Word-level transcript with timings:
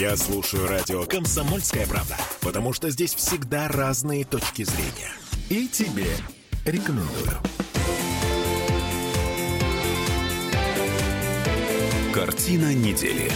Я 0.00 0.16
слушаю 0.16 0.66
радио 0.66 1.04
«Комсомольская 1.04 1.86
правда», 1.86 2.16
потому 2.40 2.72
что 2.72 2.88
здесь 2.88 3.12
всегда 3.14 3.68
разные 3.68 4.24
точки 4.24 4.62
зрения. 4.62 5.12
И 5.50 5.68
тебе 5.68 6.06
рекомендую. 6.64 7.36
Картина 12.14 12.72
недели. 12.72 13.30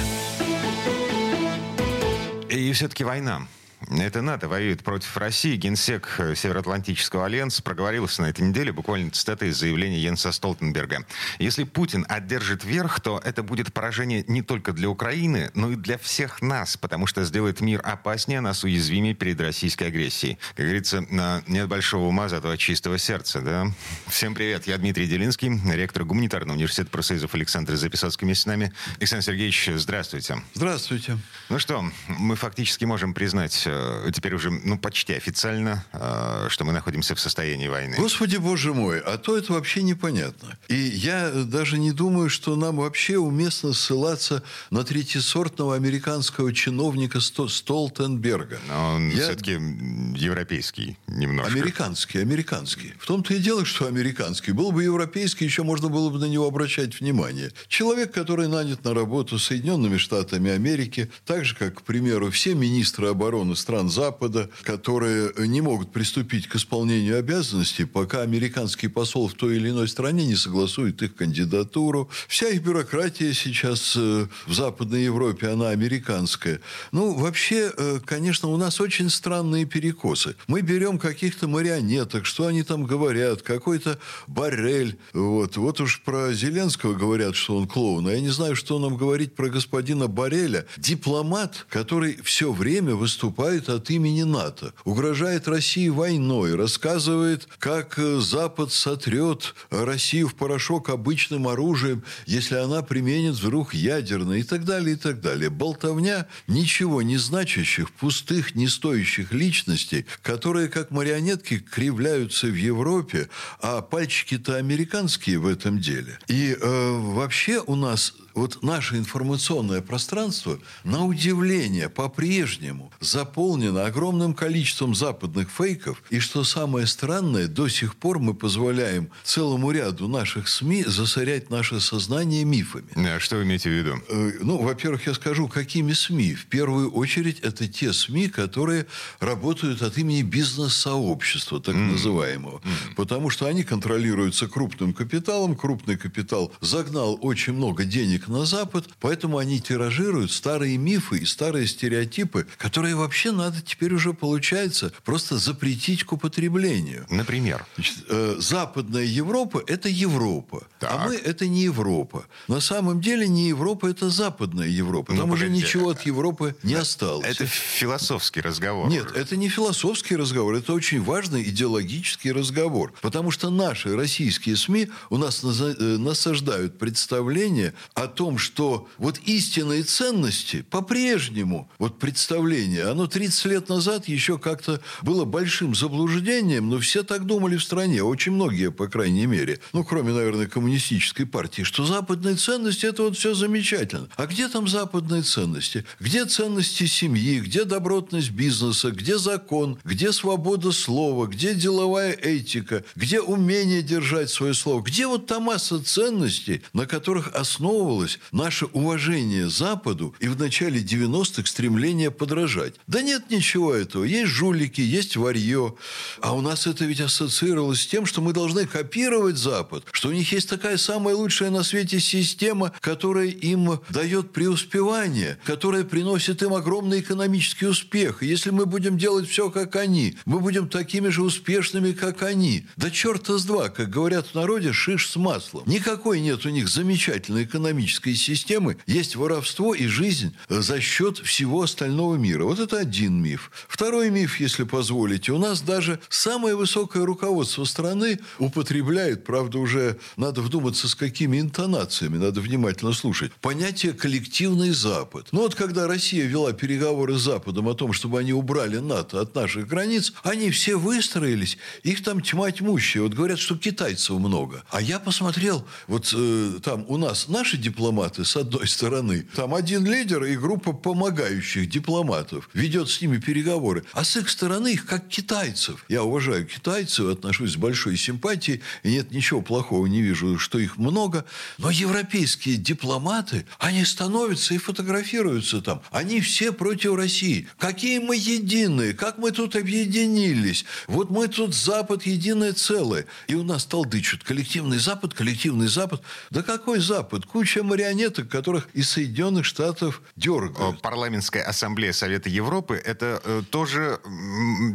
И 2.48 2.72
все-таки 2.72 3.04
война. 3.04 3.46
Это 3.90 4.22
НАТО 4.22 4.48
воюет 4.48 4.82
против 4.82 5.16
России. 5.16 5.56
Генсек 5.56 6.14
э, 6.18 6.34
Североатлантического 6.34 7.26
альянса 7.26 7.62
проговорился 7.62 8.22
на 8.22 8.26
этой 8.26 8.42
неделе, 8.42 8.72
буквально 8.72 9.10
цитата 9.10 9.46
из 9.46 9.58
заявления 9.58 9.98
Йенса 9.98 10.32
Столтенберга. 10.32 11.04
Если 11.38 11.64
Путин 11.64 12.06
одержит 12.08 12.64
верх, 12.64 13.00
то 13.00 13.20
это 13.22 13.42
будет 13.42 13.72
поражение 13.72 14.24
не 14.26 14.42
только 14.42 14.72
для 14.72 14.88
Украины, 14.88 15.50
но 15.54 15.72
и 15.72 15.76
для 15.76 15.98
всех 15.98 16.40
нас, 16.40 16.76
потому 16.76 17.06
что 17.06 17.24
сделает 17.24 17.60
мир 17.60 17.80
опаснее, 17.84 18.40
нас 18.40 18.64
уязвимее 18.64 19.14
перед 19.14 19.40
российской 19.40 19.88
агрессией. 19.88 20.38
Как 20.54 20.64
говорится, 20.64 21.04
нет 21.46 21.68
большого 21.68 22.06
ума, 22.06 22.28
зато 22.28 22.54
чистого 22.56 22.98
сердца, 22.98 23.40
да? 23.40 23.66
Всем 24.06 24.34
привет, 24.34 24.66
я 24.66 24.78
Дмитрий 24.78 25.06
Делинский, 25.06 25.50
ректор 25.72 26.04
гуманитарного 26.04 26.56
университета 26.56 26.90
профсоюзов 26.90 27.34
Александр 27.34 27.76
Записоцкий 27.76 28.24
вместе 28.24 28.42
с 28.42 28.46
нами. 28.46 28.72
Александр 28.98 29.24
Сергеевич, 29.24 29.70
здравствуйте. 29.74 30.42
Здравствуйте. 30.54 31.18
Ну 31.48 31.58
что, 31.58 31.84
мы 32.08 32.36
фактически 32.36 32.84
можем 32.84 33.14
признать 33.14 33.66
Э, 33.73 33.73
теперь 34.12 34.34
уже 34.34 34.50
ну, 34.50 34.78
почти 34.78 35.14
официально, 35.14 35.84
э, 35.92 36.48
что 36.48 36.64
мы 36.64 36.72
находимся 36.72 37.14
в 37.14 37.20
состоянии 37.20 37.68
войны. 37.68 37.96
Господи, 37.98 38.36
боже 38.36 38.72
мой, 38.74 39.00
а 39.00 39.18
то 39.18 39.36
это 39.36 39.52
вообще 39.52 39.82
непонятно. 39.82 40.56
И 40.68 40.74
я 40.74 41.30
даже 41.30 41.78
не 41.78 41.92
думаю, 41.92 42.30
что 42.30 42.56
нам 42.56 42.76
вообще 42.76 43.18
уместно 43.18 43.72
ссылаться 43.72 44.42
на 44.70 44.84
третьесортного 44.84 45.74
американского 45.74 46.52
чиновника 46.52 47.20
Столтенберга. 47.20 48.58
Но 48.68 48.94
он 48.94 49.10
я... 49.10 49.24
все-таки 49.24 49.52
европейский 49.52 50.98
немножко. 51.06 51.52
Американский, 51.52 52.18
американский. 52.18 52.94
В 52.98 53.06
том-то 53.06 53.34
и 53.34 53.38
дело, 53.38 53.64
что 53.64 53.86
американский. 53.86 54.52
Был 54.52 54.72
бы 54.72 54.84
европейский, 54.84 55.44
еще 55.44 55.62
можно 55.62 55.88
было 55.88 56.10
бы 56.10 56.18
на 56.18 56.26
него 56.26 56.46
обращать 56.46 57.00
внимание. 57.00 57.52
Человек, 57.68 58.12
который 58.12 58.48
нанят 58.48 58.84
на 58.84 58.94
работу 58.94 59.38
Соединенными 59.38 59.96
Штатами 59.96 60.50
Америки, 60.50 61.10
так 61.24 61.44
же, 61.44 61.54
как, 61.56 61.74
к 61.74 61.82
примеру, 61.82 62.30
все 62.30 62.54
министры 62.54 63.08
обороны 63.08 63.56
стран 63.64 63.88
Запада, 63.88 64.50
которые 64.62 65.32
не 65.38 65.62
могут 65.62 65.90
приступить 65.90 66.48
к 66.48 66.56
исполнению 66.56 67.18
обязанностей, 67.18 67.86
пока 67.86 68.20
американский 68.20 68.88
посол 68.88 69.26
в 69.28 69.32
той 69.32 69.56
или 69.56 69.70
иной 69.70 69.88
стране 69.88 70.26
не 70.26 70.36
согласует 70.36 71.02
их 71.02 71.16
кандидатуру. 71.16 72.10
Вся 72.28 72.48
их 72.50 72.62
бюрократия 72.62 73.32
сейчас 73.32 73.94
э, 73.96 74.26
в 74.46 74.52
Западной 74.52 75.04
Европе, 75.04 75.48
она 75.48 75.70
американская. 75.70 76.60
Ну, 76.92 77.14
вообще, 77.14 77.72
э, 77.74 78.00
конечно, 78.04 78.48
у 78.50 78.58
нас 78.58 78.82
очень 78.82 79.08
странные 79.08 79.64
перекосы. 79.64 80.36
Мы 80.46 80.60
берем 80.60 80.98
каких-то 80.98 81.48
марионеток, 81.48 82.26
что 82.26 82.46
они 82.46 82.64
там 82.64 82.84
говорят, 82.84 83.40
какой-то 83.40 83.98
Барель. 84.26 84.98
Вот, 85.14 85.56
вот 85.56 85.80
уж 85.80 86.02
про 86.02 86.34
Зеленского 86.34 86.92
говорят, 86.92 87.34
что 87.34 87.56
он 87.56 87.66
клоун. 87.66 88.06
А 88.08 88.12
я 88.12 88.20
не 88.20 88.28
знаю, 88.28 88.56
что 88.56 88.78
нам 88.78 88.98
говорить 88.98 89.34
про 89.34 89.48
господина 89.48 90.06
Бареля. 90.06 90.66
Дипломат, 90.76 91.66
который 91.70 92.18
все 92.22 92.52
время 92.52 92.94
выступает 92.94 93.53
выступает 93.54 93.68
от 93.68 93.90
имени 93.90 94.22
НАТО, 94.22 94.72
угрожает 94.84 95.48
России 95.48 95.88
войной, 95.88 96.54
рассказывает, 96.54 97.48
как 97.58 97.98
э, 97.98 98.20
Запад 98.20 98.72
сотрет 98.72 99.54
Россию 99.70 100.28
в 100.28 100.34
порошок 100.34 100.90
обычным 100.90 101.48
оружием, 101.48 102.02
если 102.26 102.56
она 102.56 102.82
применит 102.82 103.34
вдруг 103.34 103.74
ядерное 103.74 104.38
и 104.38 104.42
так 104.42 104.64
далее, 104.64 104.94
и 104.94 104.98
так 104.98 105.20
далее. 105.20 105.50
Болтовня 105.50 106.26
ничего 106.46 107.02
не 107.02 107.16
значащих, 107.16 107.90
пустых, 107.92 108.54
не 108.54 108.68
стоящих 108.68 109.32
личностей, 109.32 110.06
которые 110.22 110.68
как 110.68 110.90
марионетки 110.90 111.58
кривляются 111.58 112.46
в 112.46 112.54
Европе, 112.54 113.28
а 113.60 113.82
пальчики-то 113.82 114.56
американские 114.56 115.38
в 115.38 115.46
этом 115.46 115.78
деле. 115.78 116.18
И 116.28 116.56
э, 116.60 116.90
вообще 117.14 117.62
у 117.66 117.76
нас 117.76 118.14
вот 118.34 118.62
наше 118.62 118.96
информационное 118.96 119.80
пространство, 119.80 120.58
на 120.82 121.04
удивление, 121.04 121.88
по-прежнему 121.88 122.92
заполнено 123.00 123.86
огромным 123.86 124.34
количеством 124.34 124.94
западных 124.94 125.50
фейков. 125.50 126.02
И 126.10 126.18
что 126.18 126.44
самое 126.44 126.86
странное, 126.86 127.46
до 127.46 127.68
сих 127.68 127.96
пор 127.96 128.18
мы 128.18 128.34
позволяем 128.34 129.10
целому 129.22 129.70
ряду 129.70 130.08
наших 130.08 130.48
СМИ 130.48 130.84
засорять 130.84 131.50
наше 131.50 131.80
сознание 131.80 132.44
мифами. 132.44 132.88
А 132.96 133.20
что 133.20 133.36
вы 133.36 133.44
имеете 133.44 133.70
в 133.70 133.72
виду? 133.72 133.94
Э, 134.08 134.32
ну, 134.40 134.58
во-первых, 134.58 135.06
я 135.06 135.14
скажу, 135.14 135.48
какими 135.48 135.92
СМИ. 135.92 136.34
В 136.34 136.46
первую 136.46 136.90
очередь, 136.90 137.40
это 137.40 137.68
те 137.68 137.92
СМИ, 137.92 138.28
которые 138.28 138.86
работают 139.20 139.82
от 139.82 139.96
имени 139.98 140.22
бизнес-сообщества, 140.22 141.60
так 141.60 141.74
mm. 141.74 141.92
называемого. 141.92 142.58
Mm. 142.58 142.94
Потому 142.96 143.30
что 143.30 143.46
они 143.46 143.62
контролируются 143.62 144.48
крупным 144.48 144.92
капиталом. 144.92 145.54
Крупный 145.54 145.96
капитал 145.96 146.52
загнал 146.60 147.18
очень 147.20 147.52
много 147.52 147.84
денег 147.84 148.23
их 148.24 148.28
на 148.28 148.44
Запад, 148.44 148.88
поэтому 149.00 149.38
они 149.38 149.60
тиражируют 149.60 150.32
старые 150.32 150.76
мифы 150.76 151.18
и 151.18 151.24
старые 151.24 151.66
стереотипы, 151.66 152.46
которые 152.58 152.96
вообще 152.96 153.32
надо 153.32 153.60
теперь 153.60 153.94
уже, 153.94 154.12
получается, 154.12 154.92
просто 155.04 155.38
запретить 155.38 156.04
к 156.04 156.12
употреблению. 156.12 157.06
Например? 157.10 157.64
Значит, 157.74 157.96
э, 158.08 158.36
Западная 158.38 159.04
Европа– 159.04 159.62
это 159.66 159.88
Европа, 159.88 160.66
а 160.80 160.80
так. 160.80 160.92
а 160.92 161.08
мы– 161.08 161.14
это 161.24 161.46
не 161.46 161.64
Европа. 161.64 162.26
На 162.48 162.60
самом 162.60 163.00
деле 163.00 163.28
не 163.28 163.48
Европа– 163.48 163.86
это 163.88 164.10
Западная 164.10 164.68
Европа. 164.68 165.12
Ну, 165.12 165.20
Там 165.20 165.30
уже 165.30 165.48
ничего 165.48 165.90
от 165.90 166.02
Европы 166.02 166.56
не 166.62 166.74
осталось. 166.74 167.26
Это 167.26 167.46
философский 167.46 168.40
разговор. 168.40 168.88
Нет, 168.88 169.12
это 169.14 169.36
не 169.36 169.48
философский 169.48 170.16
разговор, 170.16 170.54
это 170.54 170.72
очень 170.72 171.02
важный 171.02 171.42
идеологический 171.42 172.32
разговор. 172.32 172.92
Потому 173.00 173.30
что 173.30 173.50
наши 173.50 173.94
российские 173.96 174.56
СМИ 174.56 174.88
у 175.10 175.16
нас 175.16 175.42
э, 175.44 175.74
насаждают 175.98 176.78
представление 176.78 177.74
о 177.94 178.06
том, 178.14 178.38
что 178.38 178.88
вот 178.98 179.18
истинные 179.24 179.82
ценности 179.82 180.62
по-прежнему, 180.70 181.68
вот 181.78 181.98
представление, 181.98 182.84
оно 182.84 183.06
30 183.06 183.44
лет 183.46 183.68
назад 183.68 184.08
еще 184.08 184.38
как-то 184.38 184.80
было 185.02 185.24
большим 185.24 185.74
заблуждением, 185.74 186.70
но 186.70 186.78
все 186.78 187.02
так 187.02 187.26
думали 187.26 187.56
в 187.56 187.62
стране, 187.62 188.02
очень 188.02 188.32
многие, 188.32 188.70
по 188.70 188.88
крайней 188.88 189.26
мере, 189.26 189.60
ну, 189.72 189.84
кроме, 189.84 190.12
наверное, 190.12 190.46
коммунистической 190.46 191.26
партии, 191.26 191.62
что 191.62 191.84
западные 191.84 192.36
ценности– 192.36 192.86
это 192.94 193.02
вот 193.02 193.16
все 193.16 193.34
замечательно. 193.34 194.08
А 194.16 194.26
где 194.26 194.48
там 194.48 194.68
западные 194.68 195.22
ценности? 195.22 195.84
Где 196.00 196.24
ценности 196.24 196.86
семьи? 196.86 197.40
Где 197.40 197.64
добротность 197.64 198.30
бизнеса? 198.30 198.90
Где 198.90 199.18
закон? 199.18 199.78
Где 199.84 200.12
свобода 200.12 200.72
слова? 200.72 201.26
Где 201.26 201.54
деловая 201.54 202.12
этика? 202.12 202.84
Где 202.94 203.20
умение 203.20 203.82
держать 203.82 204.30
свое 204.30 204.54
слово? 204.54 204.82
Где 204.82 205.06
вот 205.06 205.26
та 205.26 205.40
масса 205.40 205.82
ценностей, 205.82 206.62
на 206.72 206.86
которых 206.86 207.34
основывалась 207.34 208.03
чувствовалось 208.04 208.18
наше 208.32 208.66
уважение 208.66 209.48
Западу 209.48 210.14
и 210.20 210.28
в 210.28 210.38
начале 210.38 210.80
90-х 210.80 211.46
стремление 211.46 212.10
подражать. 212.10 212.74
Да 212.86 213.02
нет 213.02 213.30
ничего 213.30 213.74
этого. 213.74 214.04
Есть 214.04 214.30
жулики, 214.30 214.80
есть 214.80 215.16
варье. 215.16 215.74
А 216.20 216.34
у 216.34 216.40
нас 216.40 216.66
это 216.66 216.84
ведь 216.84 217.00
ассоциировалось 217.00 217.82
с 217.82 217.86
тем, 217.86 218.06
что 218.06 218.20
мы 218.20 218.32
должны 218.32 218.66
копировать 218.66 219.36
Запад, 219.36 219.84
что 219.92 220.08
у 220.08 220.12
них 220.12 220.32
есть 220.32 220.48
такая 220.48 220.76
самая 220.76 221.14
лучшая 221.14 221.50
на 221.50 221.62
свете 221.62 222.00
система, 222.00 222.72
которая 222.80 223.28
им 223.28 223.80
дает 223.88 224.32
преуспевание, 224.32 225.38
которая 225.44 225.84
приносит 225.84 226.42
им 226.42 226.54
огромный 226.54 227.00
экономический 227.00 227.66
успех. 227.66 228.22
И 228.22 228.26
если 228.26 228.50
мы 228.50 228.66
будем 228.66 228.98
делать 228.98 229.28
все, 229.28 229.50
как 229.50 229.76
они, 229.76 230.16
мы 230.26 230.40
будем 230.40 230.68
такими 230.68 231.08
же 231.08 231.22
успешными, 231.22 231.92
как 231.92 232.22
они. 232.22 232.66
Да 232.76 232.90
черта 232.90 233.38
с 233.38 233.44
два, 233.44 233.68
как 233.68 233.90
говорят 233.90 234.26
в 234.26 234.34
народе, 234.34 234.72
шиш 234.72 235.08
с 235.08 235.16
маслом. 235.16 235.64
Никакой 235.66 236.20
нет 236.20 236.44
у 236.46 236.50
них 236.50 236.68
замечательной 236.68 237.44
экономической 237.44 237.93
экономической 237.94 238.14
системы 238.14 238.76
есть 238.86 239.16
воровство 239.16 239.74
и 239.74 239.86
жизнь 239.86 240.34
за 240.48 240.80
счет 240.80 241.18
всего 241.18 241.62
остального 241.62 242.16
мира. 242.16 242.44
Вот 242.44 242.58
это 242.58 242.78
один 242.78 243.22
миф. 243.22 243.50
Второй 243.68 244.10
миф, 244.10 244.40
если 244.40 244.64
позволите, 244.64 245.32
у 245.32 245.38
нас 245.38 245.60
даже 245.62 246.00
самое 246.08 246.56
высокое 246.56 247.04
руководство 247.04 247.64
страны 247.64 248.18
употребляет, 248.38 249.24
правда, 249.24 249.58
уже 249.58 249.98
надо 250.16 250.42
вдуматься, 250.42 250.88
с 250.88 250.94
какими 250.94 251.40
интонациями, 251.40 252.18
надо 252.18 252.40
внимательно 252.40 252.92
слушать, 252.92 253.32
понятие 253.40 253.92
«коллективный 253.92 254.70
Запад». 254.70 255.28
Ну 255.32 255.40
вот 255.40 255.54
когда 255.54 255.86
Россия 255.86 256.26
вела 256.26 256.52
переговоры 256.52 257.16
с 257.18 257.22
Западом 257.22 257.68
о 257.68 257.74
том, 257.74 257.92
чтобы 257.92 258.18
они 258.18 258.32
убрали 258.32 258.78
НАТО 258.78 259.20
от 259.20 259.34
наших 259.34 259.68
границ, 259.68 260.12
они 260.22 260.50
все 260.50 260.76
выстроились, 260.76 261.58
их 261.82 262.02
там 262.02 262.20
тьма 262.20 262.50
тьмущая. 262.50 263.02
Вот 263.02 263.14
говорят, 263.14 263.38
что 263.38 263.56
китайцев 263.56 264.18
много. 264.18 264.64
А 264.70 264.80
я 264.80 264.98
посмотрел, 264.98 265.66
вот 265.86 266.12
э, 266.14 266.58
там 266.62 266.84
у 266.88 266.96
нас 266.96 267.28
наши 267.28 267.56
дипломаты 267.56 267.83
дипломаты, 267.84 268.24
с 268.24 268.36
одной 268.36 268.66
стороны. 268.66 269.26
Там 269.34 269.54
один 269.54 269.84
лидер 269.84 270.24
и 270.24 270.36
группа 270.36 270.72
помогающих 270.72 271.68
дипломатов 271.68 272.48
ведет 272.54 272.88
с 272.88 273.02
ними 273.02 273.18
переговоры. 273.18 273.84
А 273.92 274.04
с 274.04 274.16
их 274.16 274.30
стороны 274.30 274.72
их 274.72 274.86
как 274.86 275.06
китайцев. 275.08 275.84
Я 275.90 276.02
уважаю 276.02 276.46
китайцев, 276.46 277.10
отношусь 277.10 277.52
с 277.52 277.56
большой 277.56 277.98
симпатией, 277.98 278.62
и 278.84 278.92
нет 278.92 279.10
ничего 279.10 279.42
плохого, 279.42 279.86
не 279.86 280.00
вижу, 280.00 280.38
что 280.38 280.58
их 280.58 280.78
много. 280.78 281.26
Но 281.58 281.70
европейские 281.70 282.56
дипломаты, 282.56 283.44
они 283.58 283.84
становятся 283.84 284.54
и 284.54 284.58
фотографируются 284.58 285.60
там. 285.60 285.82
Они 285.90 286.22
все 286.22 286.52
против 286.52 286.94
России. 286.94 287.48
Какие 287.58 287.98
мы 287.98 288.16
единые, 288.16 288.94
как 288.94 289.18
мы 289.18 289.30
тут 289.30 289.56
объединились. 289.56 290.64
Вот 290.86 291.10
мы 291.10 291.28
тут 291.28 291.54
Запад 291.54 292.06
единое 292.06 292.54
целое. 292.54 293.04
И 293.26 293.34
у 293.34 293.42
нас 293.42 293.66
толдычат 293.66 294.24
коллективный 294.24 294.78
Запад, 294.78 295.12
коллективный 295.12 295.68
Запад. 295.68 296.02
Да 296.30 296.42
какой 296.42 296.80
Запад? 296.80 297.26
Куча 297.26 297.62
марионеток, 297.64 298.28
которых 298.28 298.68
из 298.74 298.90
Соединенных 298.90 299.44
Штатов 299.44 300.02
дергают. 300.16 300.80
Парламентская 300.82 301.42
ассамблея 301.42 301.92
Совета 301.92 302.28
Европы– 302.28 302.80
это 302.84 303.20
э, 303.24 303.42
тоже 303.50 303.98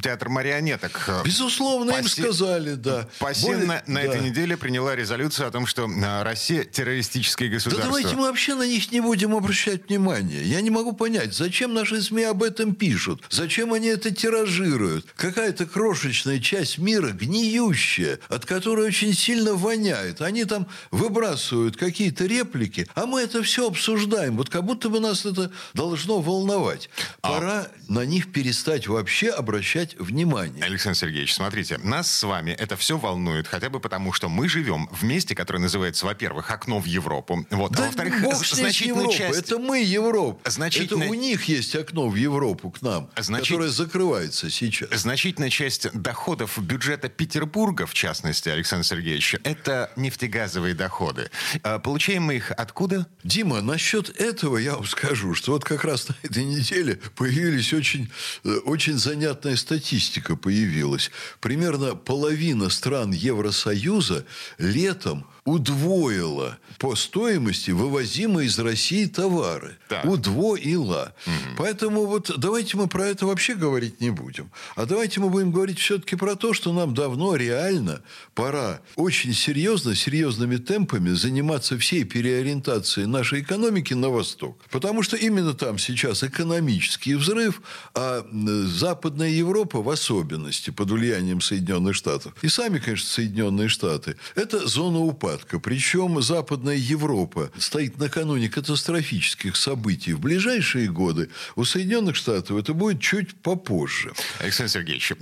театр 0.02 0.30
марионеток. 0.30 1.10
Безусловно, 1.26 1.92
им 1.92 2.06
Паси- 2.06 2.22
сказали, 2.22 2.74
да. 2.76 3.08
Более- 3.20 3.66
на, 3.66 3.84
на 3.88 4.02
да. 4.02 4.02
этой 4.02 4.22
неделе 4.22 4.58
приняла 4.58 4.96
резолюцию 4.96 5.48
о 5.48 5.52
том, 5.52 5.66
что 5.66 5.90
э, 5.90 6.24
Россия 6.24 6.64
террористическое 6.64 7.48
Да 7.50 7.56
государство. 7.56 7.86
давайте 7.86 8.16
мы 8.16 8.24
вообще 8.24 8.56
на 8.56 8.68
них 8.68 8.92
не 8.92 9.02
будем 9.02 9.36
обращать 9.36 9.88
внимания. 9.90 10.42
Я 10.44 10.62
не 10.62 10.70
могу 10.70 10.94
понять, 10.94 11.34
зачем 11.34 11.74
наши 11.74 12.02
СМИ 12.02 12.24
об 12.24 12.44
этом 12.44 12.76
пишут? 12.76 13.24
Зачем 13.30 13.74
они 13.74 13.88
это 13.88 14.12
тиражируют? 14.12 15.06
Какая-то 15.16 15.66
крошечная 15.66 16.40
часть 16.40 16.78
мира, 16.78 17.12
гниющая, 17.12 18.20
от 18.30 18.46
которой 18.46 18.88
очень 18.88 19.14
сильно 19.14 19.54
воняет. 19.54 20.22
Они 20.22 20.46
там 20.46 20.68
выбрасывают 20.92 21.78
какие-то 21.78 22.26
реплики, 22.26 22.79
а 22.96 23.06
мы 23.06 23.22
это 23.22 23.44
все 23.44 23.68
обсуждаем. 23.68 24.38
Вот 24.38 24.50
как 24.50 24.64
будто 24.64 24.90
бы 24.90 25.00
нас 25.00 25.26
это 25.26 25.52
должно 25.74 26.20
волновать. 26.22 26.90
А 27.22 27.30
Пора 27.34 27.68
на 27.88 28.06
них 28.06 28.32
перестать 28.32 28.88
вообще 28.88 29.30
обращать 29.30 29.96
внимание. 30.00 30.64
Александр 30.64 30.98
Сергеевич, 30.98 31.34
смотрите, 31.34 31.78
нас 31.80 32.12
с 32.12 32.24
вами 32.24 32.52
это 32.52 32.76
все 32.78 32.98
волнует, 32.98 33.48
хотя 33.48 33.70
бы 33.70 33.80
потому, 33.80 34.14
что 34.14 34.30
мы 34.30 34.48
живем 34.50 34.88
в 34.92 35.04
месте, 35.04 35.36
которое 35.36 35.60
называется, 35.60 36.06
во-первых, 36.06 36.52
окно 36.52 36.80
в 36.80 36.86
Европу. 36.86 37.46
Вот, 37.50 37.72
а 37.74 37.76
Да 37.78 37.86
во-вторых, 37.86 38.22
бог 38.22 38.44
Европой. 38.46 39.16
часть... 39.18 39.40
Это 39.40 39.58
мы 39.58 39.82
Европа. 39.82 40.50
Значительная- 40.50 41.08
Это 41.08 41.12
у 41.12 41.14
них 41.16 41.44
есть 41.46 41.76
окно 41.76 42.10
в 42.10 42.16
Европу 42.16 42.72
к 42.72 42.82
нам, 42.82 43.10
Значит- 43.18 43.48
которое 43.50 43.70
закрывается 43.70 44.50
сейчас. 44.50 44.90
Значительная 44.92 45.50
часть 45.50 45.92
доходов 45.94 46.58
бюджета 46.60 47.10
Петербурга, 47.10 47.86
в 47.86 47.94
частности, 47.94 48.50
Александр 48.50 48.86
Сергеевич, 48.86 49.36
это 49.44 49.92
нефтегазовые 49.96 50.74
доходы. 50.74 51.30
А 51.64 51.80
Получаем 51.80 52.24
мы 52.24 52.36
их 52.36 52.52
откуда? 52.70 53.08
Дима, 53.24 53.62
насчет 53.62 54.10
этого 54.22 54.58
я 54.58 54.76
вам 54.76 54.86
скажу, 54.86 55.34
что 55.34 55.54
вот 55.54 55.64
как 55.64 55.84
раз 55.84 56.08
на 56.08 56.16
этой 56.22 56.46
неделе 56.46 57.00
появились 57.16 57.74
очень, 57.74 58.12
э, 58.44 58.58
очень 58.64 58.98
занятная 58.98 59.56
статистика 59.56 60.36
появилась. 60.36 61.10
Примерно 61.42 61.96
половина 61.96 62.70
стран 62.70 63.12
Евросоюза 63.12 64.26
летом 64.60 65.26
удвоила 65.50 66.58
по 66.78 66.96
стоимости 66.96 67.72
вывозимые 67.72 68.48
из 68.48 68.58
России 68.60 69.06
товары. 69.06 69.78
Так. 69.90 70.06
Удвоила. 70.06 71.14
Поэтому 71.58 72.06
вот 72.06 72.32
давайте 72.38 72.78
мы 72.78 72.88
про 72.88 73.08
это 73.08 73.26
вообще 73.26 73.56
говорить 73.56 74.00
не 74.00 74.12
будем. 74.12 74.52
А 74.76 74.86
давайте 74.86 75.20
мы 75.20 75.30
будем 75.30 75.52
говорить 75.52 75.80
все-таки 75.80 76.16
про 76.16 76.36
то, 76.36 76.54
что 76.54 76.72
нам 76.72 76.94
давно 76.94 77.36
реально 77.36 78.02
пора 78.34 78.80
очень 78.96 79.34
серьезно, 79.34 79.96
серьезными 79.96 80.58
темпами 80.58 81.10
заниматься 81.10 81.78
всей 81.78 82.04
переориентацией 82.04 83.08
нашей 83.08 83.42
экономики 83.42 83.94
на 83.94 84.10
восток. 84.10 84.62
Потому 84.72 85.04
что 85.04 85.18
именно 85.18 85.54
там 85.54 85.78
сейчас 85.78 86.24
экономический 86.24 87.16
взрыв, 87.16 87.62
а 87.94 88.26
Западная 88.66 89.30
Европа 89.30 89.82
в 89.82 89.90
особенности 89.90 90.70
под 90.70 90.92
влиянием 90.92 91.42
Соединенных 91.42 91.96
Штатов 91.96 92.34
и 92.42 92.48
сами, 92.48 92.80
конечно, 92.80 93.10
Соединенные 93.10 93.68
Штаты, 93.68 94.16
это 94.36 94.68
зона 94.68 95.00
упадка. 95.00 95.39
Причем 95.48 96.22
Западная 96.22 96.76
Европа 96.76 97.52
стоит 97.58 97.98
накануне 97.98 98.50
катастрофических 98.50 99.56
событий. 99.56 100.14
В 100.14 100.20
ближайшие 100.20 100.90
годы 100.90 101.30
у 101.56 101.64
Соединенных 101.66 102.16
Штатов 102.16 102.58
это 102.58 102.74
будет 102.74 103.00
чуть 103.02 103.36
попозже. 103.36 104.14
Александр 104.40 104.72
Сергеевич, 104.72 105.12
э, 105.12 105.16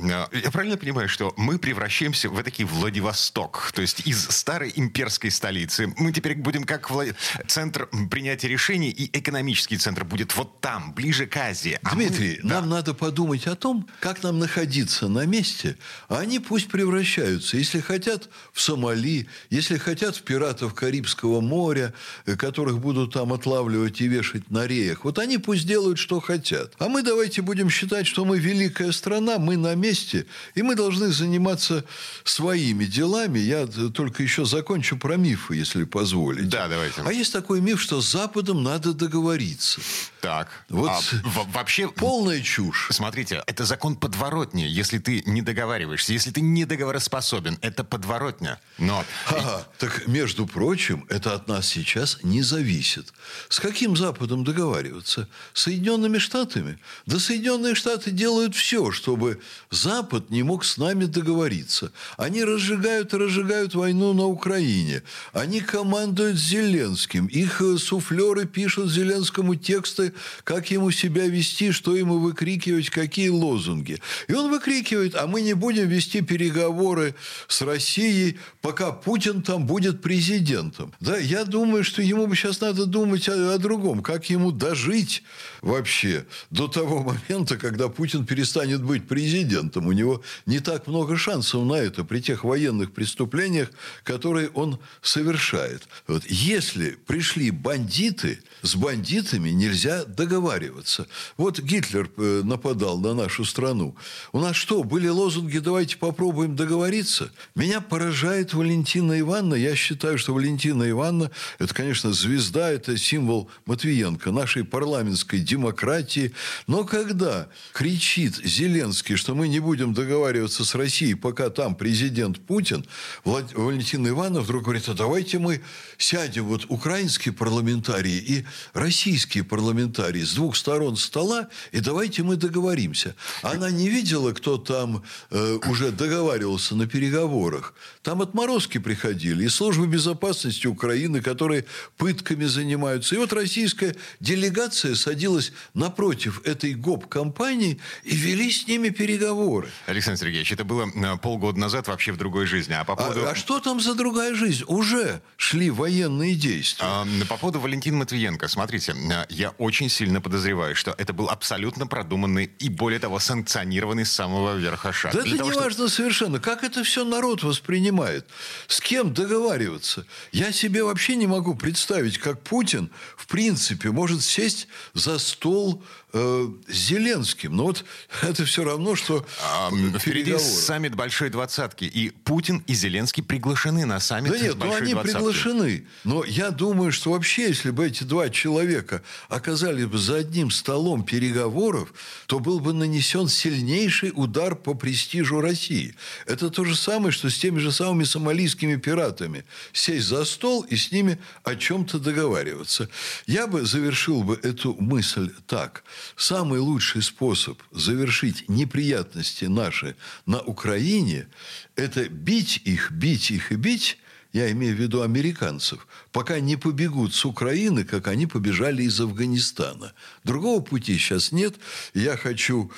я 0.43 0.51
правильно 0.51 0.77
понимаю, 0.77 1.09
что 1.09 1.33
мы 1.37 1.59
превращаемся 1.59 2.29
в 2.29 2.41
такой 2.43 2.65
Владивосток, 2.65 3.71
то 3.73 3.81
есть 3.81 4.01
из 4.07 4.23
старой 4.29 4.71
имперской 4.75 5.31
столицы 5.31 5.93
мы 5.97 6.11
теперь 6.11 6.35
будем 6.35 6.63
как 6.63 6.89
Вла- 6.89 7.15
центр 7.47 7.87
принятия 8.09 8.47
решений, 8.47 8.89
и 8.89 9.09
экономический 9.17 9.77
центр 9.77 10.03
будет 10.03 10.35
вот 10.35 10.59
там, 10.61 10.93
ближе 10.93 11.25
к 11.27 11.37
Азии. 11.37 11.79
А 11.83 11.95
мы- 11.95 12.07
Дмитрий, 12.07 12.39
Да. 12.43 12.61
нам 12.61 12.69
надо 12.69 12.93
подумать 12.93 13.45
о 13.47 13.55
том, 13.55 13.87
как 13.99 14.23
нам 14.23 14.39
находиться 14.39 15.07
на 15.07 15.25
месте, 15.25 15.77
а 16.09 16.19
они 16.19 16.39
пусть 16.39 16.67
превращаются, 16.69 17.57
если 17.57 17.79
хотят, 17.79 18.29
в 18.53 18.61
Сомали, 18.61 19.27
если 19.49 19.77
хотят, 19.77 20.06
в 20.15 20.21
пиратов 20.21 20.73
Карибского 20.73 21.41
моря, 21.41 21.93
э, 22.25 22.35
которых 22.35 22.79
будут 22.79 23.13
там 23.13 23.33
отлавливать 23.33 23.99
и 24.01 24.07
вешать 24.07 24.49
на 24.49 24.65
реях. 24.65 25.03
Вот 25.03 25.19
они 25.19 25.37
пусть 25.37 25.67
делают, 25.67 25.99
что 25.99 26.19
хотят. 26.19 26.73
А 26.79 26.87
мы 26.87 27.03
давайте 27.03 27.41
будем 27.41 27.69
считать, 27.69 28.07
что 28.07 28.23
мы 28.25 28.39
великая 28.39 28.91
страна, 28.91 29.37
мы 29.39 29.57
на 29.57 29.75
месте, 29.75 30.25
и 30.55 30.61
мы 30.61 30.75
должны 30.75 31.07
заниматься 31.11 31.83
своими 32.23 32.85
делами. 32.85 33.39
Я 33.39 33.63
э, 33.63 33.89
только 33.93 34.23
еще 34.23 34.45
закончу 34.45 34.97
про 34.97 35.17
мифы, 35.17 35.55
если 35.55 35.83
позволите. 35.83 36.47
Да, 36.47 36.67
давайте. 36.67 37.01
А 37.01 37.11
есть 37.11 37.33
такой 37.33 37.61
миф, 37.61 37.81
что 37.81 38.01
с 38.01 38.09
Западом 38.11 38.63
надо 38.63 38.93
договориться. 38.93 39.81
Так. 40.21 40.49
Вот 40.69 40.89
А, 40.89 40.99
во- 41.23 41.43
вообще... 41.43 41.87
Полная 41.95 42.41
чушь. 42.41 42.87
Смотрите, 42.91 43.43
это 43.47 43.65
закон 43.65 43.95
подворотни, 43.95 44.61
если 44.63 44.97
ты 44.99 45.23
не 45.25 45.41
договариваешься. 45.41 46.13
Если 46.13 46.31
ты 46.31 46.41
не 46.41 46.65
договороспособен, 46.65 47.57
это 47.61 47.83
подворотня. 47.83 48.59
Но 48.77 49.03
Ага, 49.27 49.67
так, 49.87 50.07
между 50.07 50.45
прочим, 50.45 51.05
это 51.09 51.33
от 51.33 51.47
нас 51.47 51.67
сейчас 51.67 52.19
не 52.23 52.41
зависит. 52.41 53.13
С 53.47 53.59
каким 53.59 53.95
Западом 53.95 54.43
договариваться? 54.43 55.29
С 55.53 55.61
Соединенными 55.63 56.17
Штатами? 56.17 56.77
Да 57.05 57.19
Соединенные 57.19 57.73
Штаты 57.73 58.11
делают 58.11 58.53
все, 58.55 58.91
чтобы 58.91 59.39
Запад 59.71 60.29
не 60.29 60.43
мог 60.43 60.65
с 60.65 60.77
нами 60.77 61.05
договориться. 61.05 61.91
Они 62.17 62.43
разжигают 62.43 63.13
и 63.13 63.17
разжигают 63.17 63.75
войну 63.75 64.13
на 64.13 64.25
Украине. 64.25 65.03
Они 65.31 65.61
командуют 65.61 66.37
Зеленским. 66.37 67.27
Их 67.27 67.61
э, 67.61 67.77
суфлеры 67.77 68.45
пишут 68.45 68.91
Зеленскому 68.91 69.55
тексты, 69.55 70.13
как 70.43 70.69
ему 70.69 70.91
себя 70.91 71.27
вести, 71.27 71.71
что 71.71 71.95
ему 71.95 72.19
выкрикивать, 72.19 72.89
какие 72.89 73.29
лозунги. 73.29 74.01
И 74.27 74.33
он 74.33 74.51
выкрикивает, 74.51 75.15
а 75.15 75.27
мы 75.27 75.41
не 75.41 75.53
будем 75.53 75.87
вести 75.87 76.21
переговоры 76.21 77.15
с 77.47 77.61
Россией, 77.61 78.37
пока 78.61 78.91
Путин 78.91 79.41
там 79.41 79.65
будет 79.65 79.76
президентом. 80.01 80.93
Да, 80.99 81.17
я 81.17 81.45
думаю, 81.45 81.83
что 81.83 82.01
ему 82.01 82.27
бы 82.27 82.35
сейчас 82.35 82.61
надо 82.61 82.85
думать 82.85 83.27
о, 83.29 83.53
о 83.53 83.57
другом. 83.57 84.01
Как 84.01 84.29
ему 84.29 84.51
дожить 84.51 85.23
вообще 85.61 86.25
до 86.49 86.67
того 86.67 87.03
момента, 87.03 87.57
когда 87.57 87.87
Путин 87.89 88.25
перестанет 88.25 88.83
быть 88.83 89.07
президентом. 89.07 89.87
У 89.87 89.91
него 89.91 90.21
не 90.45 90.59
так 90.59 90.87
много 90.87 91.17
шансов 91.17 91.65
на 91.65 91.75
это 91.75 92.03
при 92.03 92.19
тех 92.19 92.43
военных 92.43 92.91
преступлениях, 92.93 93.69
которые 94.03 94.49
он 94.49 94.79
совершает. 95.01 95.87
Вот. 96.07 96.23
Если 96.25 96.91
пришли 97.05 97.51
бандиты, 97.51 98.39
с 98.61 98.75
бандитами 98.75 99.49
нельзя 99.49 100.03
договариваться. 100.05 101.07
Вот 101.37 101.59
Гитлер 101.59 102.09
э, 102.17 102.41
нападал 102.43 102.99
на 102.99 103.13
нашу 103.13 103.45
страну. 103.45 103.95
У 104.31 104.39
нас 104.39 104.55
что, 104.55 104.83
были 104.83 105.07
лозунги 105.07 105.59
«давайте 105.59 105.97
попробуем 105.97 106.55
договориться»? 106.55 107.31
Меня 107.55 107.81
поражает 107.81 108.53
Валентина 108.53 109.19
Ивановна. 109.19 109.55
Я 109.55 109.75
считаю, 109.75 110.17
что 110.17 110.33
Валентина 110.33 110.89
Ивановна– 110.89 111.31
это, 111.59 111.73
конечно, 111.73 112.13
звезда, 112.13 112.69
это 112.71 112.97
символ 112.97 113.49
Матвиенко, 113.65 114.31
нашей 114.31 114.63
парламентской 114.63 115.39
демократии. 115.47 116.33
Но 116.67 116.83
когда 116.83 117.47
кричит 117.73 118.35
Зеленский, 118.35 119.15
что 119.15 119.33
мы 119.33 119.47
не 119.47 119.59
будем 119.59 119.93
договариваться 119.93 120.65
с 120.65 120.75
Россией, 120.75 121.15
пока 121.15 121.49
там 121.49 121.75
президент 121.75 122.39
Путин, 122.39 122.85
Влад- 123.23 123.55
Валентина 123.55 124.09
Ивановна 124.09 124.41
вдруг 124.41 124.63
говорит, 124.63 124.87
а 124.89 124.93
давайте 124.93 125.39
мы 125.39 125.61
сядем, 125.97 126.45
вот 126.45 126.65
украинские 126.69 127.33
парламентарии 127.33 128.17
и 128.17 128.45
российские 128.73 129.43
парламентарии 129.43 130.23
с 130.23 130.33
двух 130.33 130.55
сторон 130.55 130.97
стола, 130.97 131.47
и 131.71 131.79
давайте 131.79 132.23
мы 132.23 132.35
договоримся. 132.35 133.15
Она 133.41 133.71
не 133.71 133.89
видела, 133.89 134.33
кто 134.33 134.57
там 134.57 135.03
э, 135.31 135.59
уже 135.67 135.91
договаривался 135.91 136.75
на 136.75 136.87
переговорах. 136.87 137.73
Там 138.03 138.21
отморозки 138.21 138.77
приходили 138.77 139.45
из 139.45 139.55
службы 139.55 139.87
безопасности 139.87 140.67
Украины, 140.67 141.21
которые 141.21 141.65
пытками 141.97 142.45
занимаются. 142.45 143.15
И 143.15 143.17
вот 143.17 143.33
российская 143.33 143.95
делегация 144.19 144.95
садилась 144.95 145.36
напротив 145.73 146.41
этой 146.45 146.73
ГОП-компании 146.73 147.79
и 148.03 148.15
вели 148.15 148.51
с 148.51 148.67
ними 148.67 148.89
переговоры. 148.89 149.69
Александр 149.85 150.19
Сергеевич, 150.21 150.51
это 150.51 150.63
было 150.63 150.89
э, 150.93 151.17
полгода 151.17 151.59
назад 151.59 151.87
вообще 151.87 152.11
в 152.11 152.17
другой 152.17 152.45
жизни. 152.45 152.73
А 152.73 152.83
по 152.83 152.95
поводу... 152.95 153.25
А, 153.27 153.31
а 153.31 153.35
что 153.35 153.59
там 153.59 153.79
за 153.79 153.95
другая 153.95 154.35
жизнь? 154.35 154.63
Уже 154.67 155.21
шли 155.37 155.69
военные 155.69 156.35
действия. 156.35 156.85
А, 156.87 157.07
по 157.29 157.37
поводу 157.37 157.59
Валентина 157.59 157.97
Матвиенко. 157.97 158.47
Смотрите, 158.47 158.93
э, 158.93 159.25
я 159.29 159.51
очень 159.57 159.89
сильно 159.89 160.21
подозреваю, 160.21 160.75
что 160.75 160.93
это 160.97 161.13
был 161.13 161.29
абсолютно 161.29 161.87
продуманный 161.87 162.45
и, 162.59 162.69
более 162.69 162.99
того, 162.99 163.19
санкционированный 163.19 164.05
с 164.05 164.11
самого 164.11 164.55
верха 164.55 164.91
шаг. 164.93 165.13
Да 165.13 165.19
это 165.19 165.29
не 165.29 165.51
важно 165.51 165.87
совершенно. 165.87 166.39
Как 166.39 166.63
это 166.63 166.83
все 166.83 167.03
народ 167.03 167.43
воспринимает? 167.43 168.25
С 168.67 168.79
кем 168.79 169.13
договариваться? 169.13 170.05
Я 170.31 170.51
себе 170.51 170.83
вообще 170.83 171.15
не 171.15 171.27
могу 171.27 171.55
представить, 171.55 172.17
как 172.17 172.41
Путин, 172.41 172.89
в 173.15 173.27
принципе, 173.27 173.91
может 173.91 174.23
сесть 174.23 174.67
за 174.93 175.19
стол 175.27 175.81
э, 176.13 176.47
Зеленским. 176.67 177.55
Но 177.55 177.65
вот 177.65 177.85
это 178.21 178.45
все 178.45 178.63
равно, 178.63 178.95
что 178.95 179.25
а, 179.43 179.69
Впереди 179.99 180.37
саммит 180.37 180.95
Большой 180.95 181.29
Двадцатки. 181.29 181.85
И 181.85 182.09
Путин 182.09 182.63
и 182.67 182.73
Зеленский 182.73 183.23
приглашены 183.23 183.85
на 183.85 183.99
саммит 183.99 184.31
Да 184.31 184.39
нет, 184.39 184.55
ну 184.57 184.73
они 184.73 184.95
приглашены. 184.95 185.85
Но 186.03 186.23
я 186.23 186.51
думаю, 186.51 186.91
что 186.91 187.11
вообще, 187.11 187.47
если 187.47 187.71
бы 187.71 187.87
эти 187.87 188.03
два 188.03 188.29
человека 188.29 189.01
оказались 189.29 189.85
бы 189.85 189.97
за 189.97 190.17
одним 190.17 190.51
столом 190.51 191.03
переговоров, 191.03 191.93
то 192.27 192.39
был 192.39 192.59
бы 192.59 192.73
нанесен 192.73 193.27
сильнейший 193.27 194.11
удар 194.13 194.55
по 194.55 194.73
престижу 194.73 195.41
России. 195.41 195.95
Это 196.25 196.49
то 196.49 196.63
же 196.63 196.75
самое, 196.75 197.11
что 197.11 197.29
с 197.29 197.37
теми 197.37 197.59
же 197.59 197.71
самыми 197.71 198.03
сомалийскими 198.03 198.75
пиратами. 198.77 199.45
Сесть 199.73 200.07
за 200.07 200.25
стол 200.25 200.63
и 200.63 200.75
с 200.75 200.91
ними 200.91 201.19
о 201.43 201.55
чем-то 201.55 201.99
договариваться. 201.99 202.89
Я 203.25 203.47
бы 203.47 203.65
завершил 203.65 204.23
бы 204.23 204.39
эту 204.41 204.75
мысль 204.79 205.31
так– 205.47 205.83
самый 206.15 206.59
лучший 206.59 207.01
способ 207.01 207.61
завершить 207.71 208.47
неприятности 208.49 209.45
наши 209.45 209.95
на 210.25 210.41
Украине– 210.41 211.27
это 211.75 212.09
бить 212.09 212.61
их, 212.65 212.91
бить 212.91 213.31
их 213.31 213.51
и 213.51 213.55
бить, 213.55 213.97
я 214.37 214.51
имею 214.51 214.75
в 214.75 214.79
виду 214.79 215.01
американцев, 215.01 215.87
пока 216.11 216.39
не 216.39 216.57
побегут 216.57 217.15
с 217.15 217.25
Украины, 217.25 217.83
как 217.83 218.07
они 218.07 218.27
побежали 218.27 218.83
из 218.83 219.01
Афганистана. 219.01 219.93
Другого 220.23 220.61
пути 220.61 220.97
сейчас 220.97 221.31
нет. 221.31 221.55
Я 221.93 222.17
хочу 222.17 222.71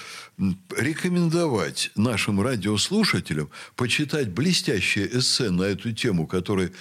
рекомендовать 0.78 1.92
нашим 1.96 2.42
радиослушателям 2.42 3.50
почитать 3.76 4.30
блестящее 4.30 5.20
эссе 5.20 5.50
на 5.50 5.64
эту 5.64 5.92
тему, 5.92 6.28
который, 6.28 6.72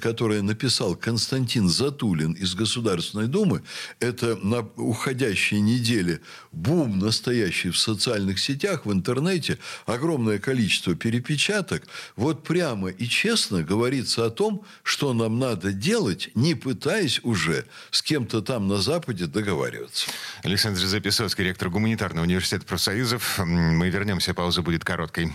которое 0.00 0.40
написал 0.42 0.94
Константин 0.94 1.68
Затулин 1.68 2.32
из 2.34 2.54
Государственной 2.54 3.26
Думы. 3.26 3.62
Это 3.98 4.36
на 4.36 4.60
уходящей 4.76 5.60
неделе 5.60 6.20
бум 6.52 7.00
настоящий 7.00 7.70
в 7.70 7.78
социальных 7.78 8.38
сетях, 8.38 8.86
в 8.86 8.92
интернете, 8.92 9.58
огромное 9.86 10.38
количество 10.38 10.94
перепечаток. 10.94 11.88
Вот 12.14 12.44
прямо 12.44 12.90
и 12.90 13.06
честно 13.08 13.64
говорится 13.64 14.26
о 14.28 14.30
том, 14.30 14.64
что 14.82 15.12
нам 15.12 15.38
надо 15.38 15.72
делать, 15.72 16.30
не 16.34 16.54
пытаясь 16.54 17.20
уже 17.24 17.64
с 17.90 18.02
кем-то 18.02 18.40
там 18.40 18.68
на 18.68 18.78
Западе 18.78 19.26
договариваться. 19.26 20.10
Александр 20.44 20.80
Записовский, 20.80 21.44
ректор 21.44 21.68
гуманитарного 21.70 22.24
университета 22.24 22.64
профсоюзов. 22.64 23.38
Мы 23.38 23.88
вернемся, 23.90 24.34
пауза 24.34 24.62
будет 24.62 24.84
короткой. 24.84 25.32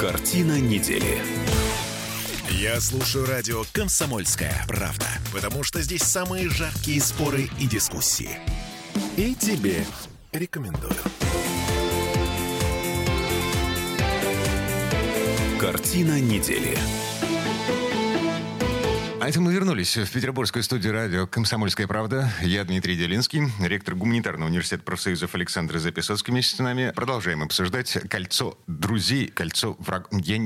Картина 0.00 0.58
недели. 0.60 1.20
Я 2.50 2.80
слушаю 2.80 3.26
радио 3.26 3.64
«Комсомольская 3.72 4.64
правда», 4.68 5.06
потому 5.32 5.62
что 5.64 5.80
здесь 5.82 6.02
самые 6.02 6.48
жаркие 6.48 7.00
споры 7.00 7.50
и 7.58 7.66
дискуссии. 7.66 8.38
И 9.16 9.34
тебе 9.34 9.84
рекомендую. 10.32 10.94
Картина 15.62 16.18
недели. 16.18 16.76
А 19.22 19.28
это 19.28 19.40
мы 19.40 19.52
вернулись 19.54 19.96
в 19.96 20.10
петербургскую 20.10 20.64
студию 20.64 20.94
радио 20.94 21.28
«Комсомольская 21.28 21.86
правда». 21.86 22.28
Я 22.42 22.64
Дмитрий 22.64 22.96
Делинский, 22.96 23.52
ректор 23.60 23.94
гуманитарного 23.94 24.48
университета 24.48 24.82
профсоюзов 24.82 25.36
Александр 25.36 25.78
Записоцкий 25.78 26.32
вместе 26.32 26.56
с 26.56 26.58
нами. 26.58 26.92
Продолжаем 26.92 27.40
обсуждать 27.44 27.98
кольцо 28.10 28.58
друзей, 28.66 29.28
кольцо 29.28 29.76
врагов. 29.78 30.10
Я, 30.24 30.38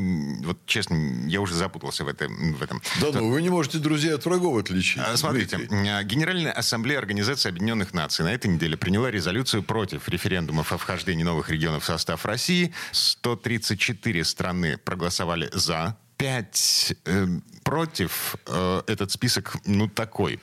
вот 0.45 0.59
честно, 0.66 1.26
я 1.26 1.40
уже 1.40 1.54
запутался 1.54 2.04
в 2.04 2.09
этом. 2.09 2.52
В 2.52 2.62
этом. 2.62 2.83
Да 3.00 3.12
ну, 3.14 3.30
вы 3.30 3.40
не 3.40 3.49
можете 3.49 3.78
друзей 3.78 4.14
от 4.14 4.26
врагов 4.26 4.59
отличить. 4.59 4.99
А, 4.99 5.16
смотрите, 5.16 5.56
Дмитрий. 5.56 5.88
А, 5.88 6.02
Генеральная 6.02 6.52
ассамблея 6.52 6.99
Организации 6.99 7.49
Объединенных 7.49 7.95
Наций 7.95 8.26
на 8.26 8.35
этой 8.35 8.49
неделе 8.49 8.76
приняла 8.76 9.11
резолюцию 9.11 9.62
против 9.62 10.06
референдумов 10.06 10.71
о 10.75 10.76
вхождении 10.76 11.25
новых 11.25 11.49
регионов 11.49 11.85
в 11.85 11.87
состав 11.87 12.26
России. 12.26 12.75
134 12.92 14.23
страны 14.23 14.76
проголосовали 14.76 15.49
за 15.54 15.97
5 16.17 16.95
э, 17.05 17.27
против, 17.63 18.37
э, 18.47 18.83
этот 18.87 19.11
список, 19.11 19.57
ну, 19.65 19.89
такой. 19.89 20.41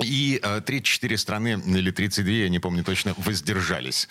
И 0.00 0.38
э, 0.42 0.60
34 0.60 1.18
страны, 1.18 1.60
или 1.66 1.90
32, 1.90 2.32
я 2.32 2.48
не 2.48 2.60
помню 2.60 2.84
точно, 2.84 3.14
воздержались. 3.16 4.08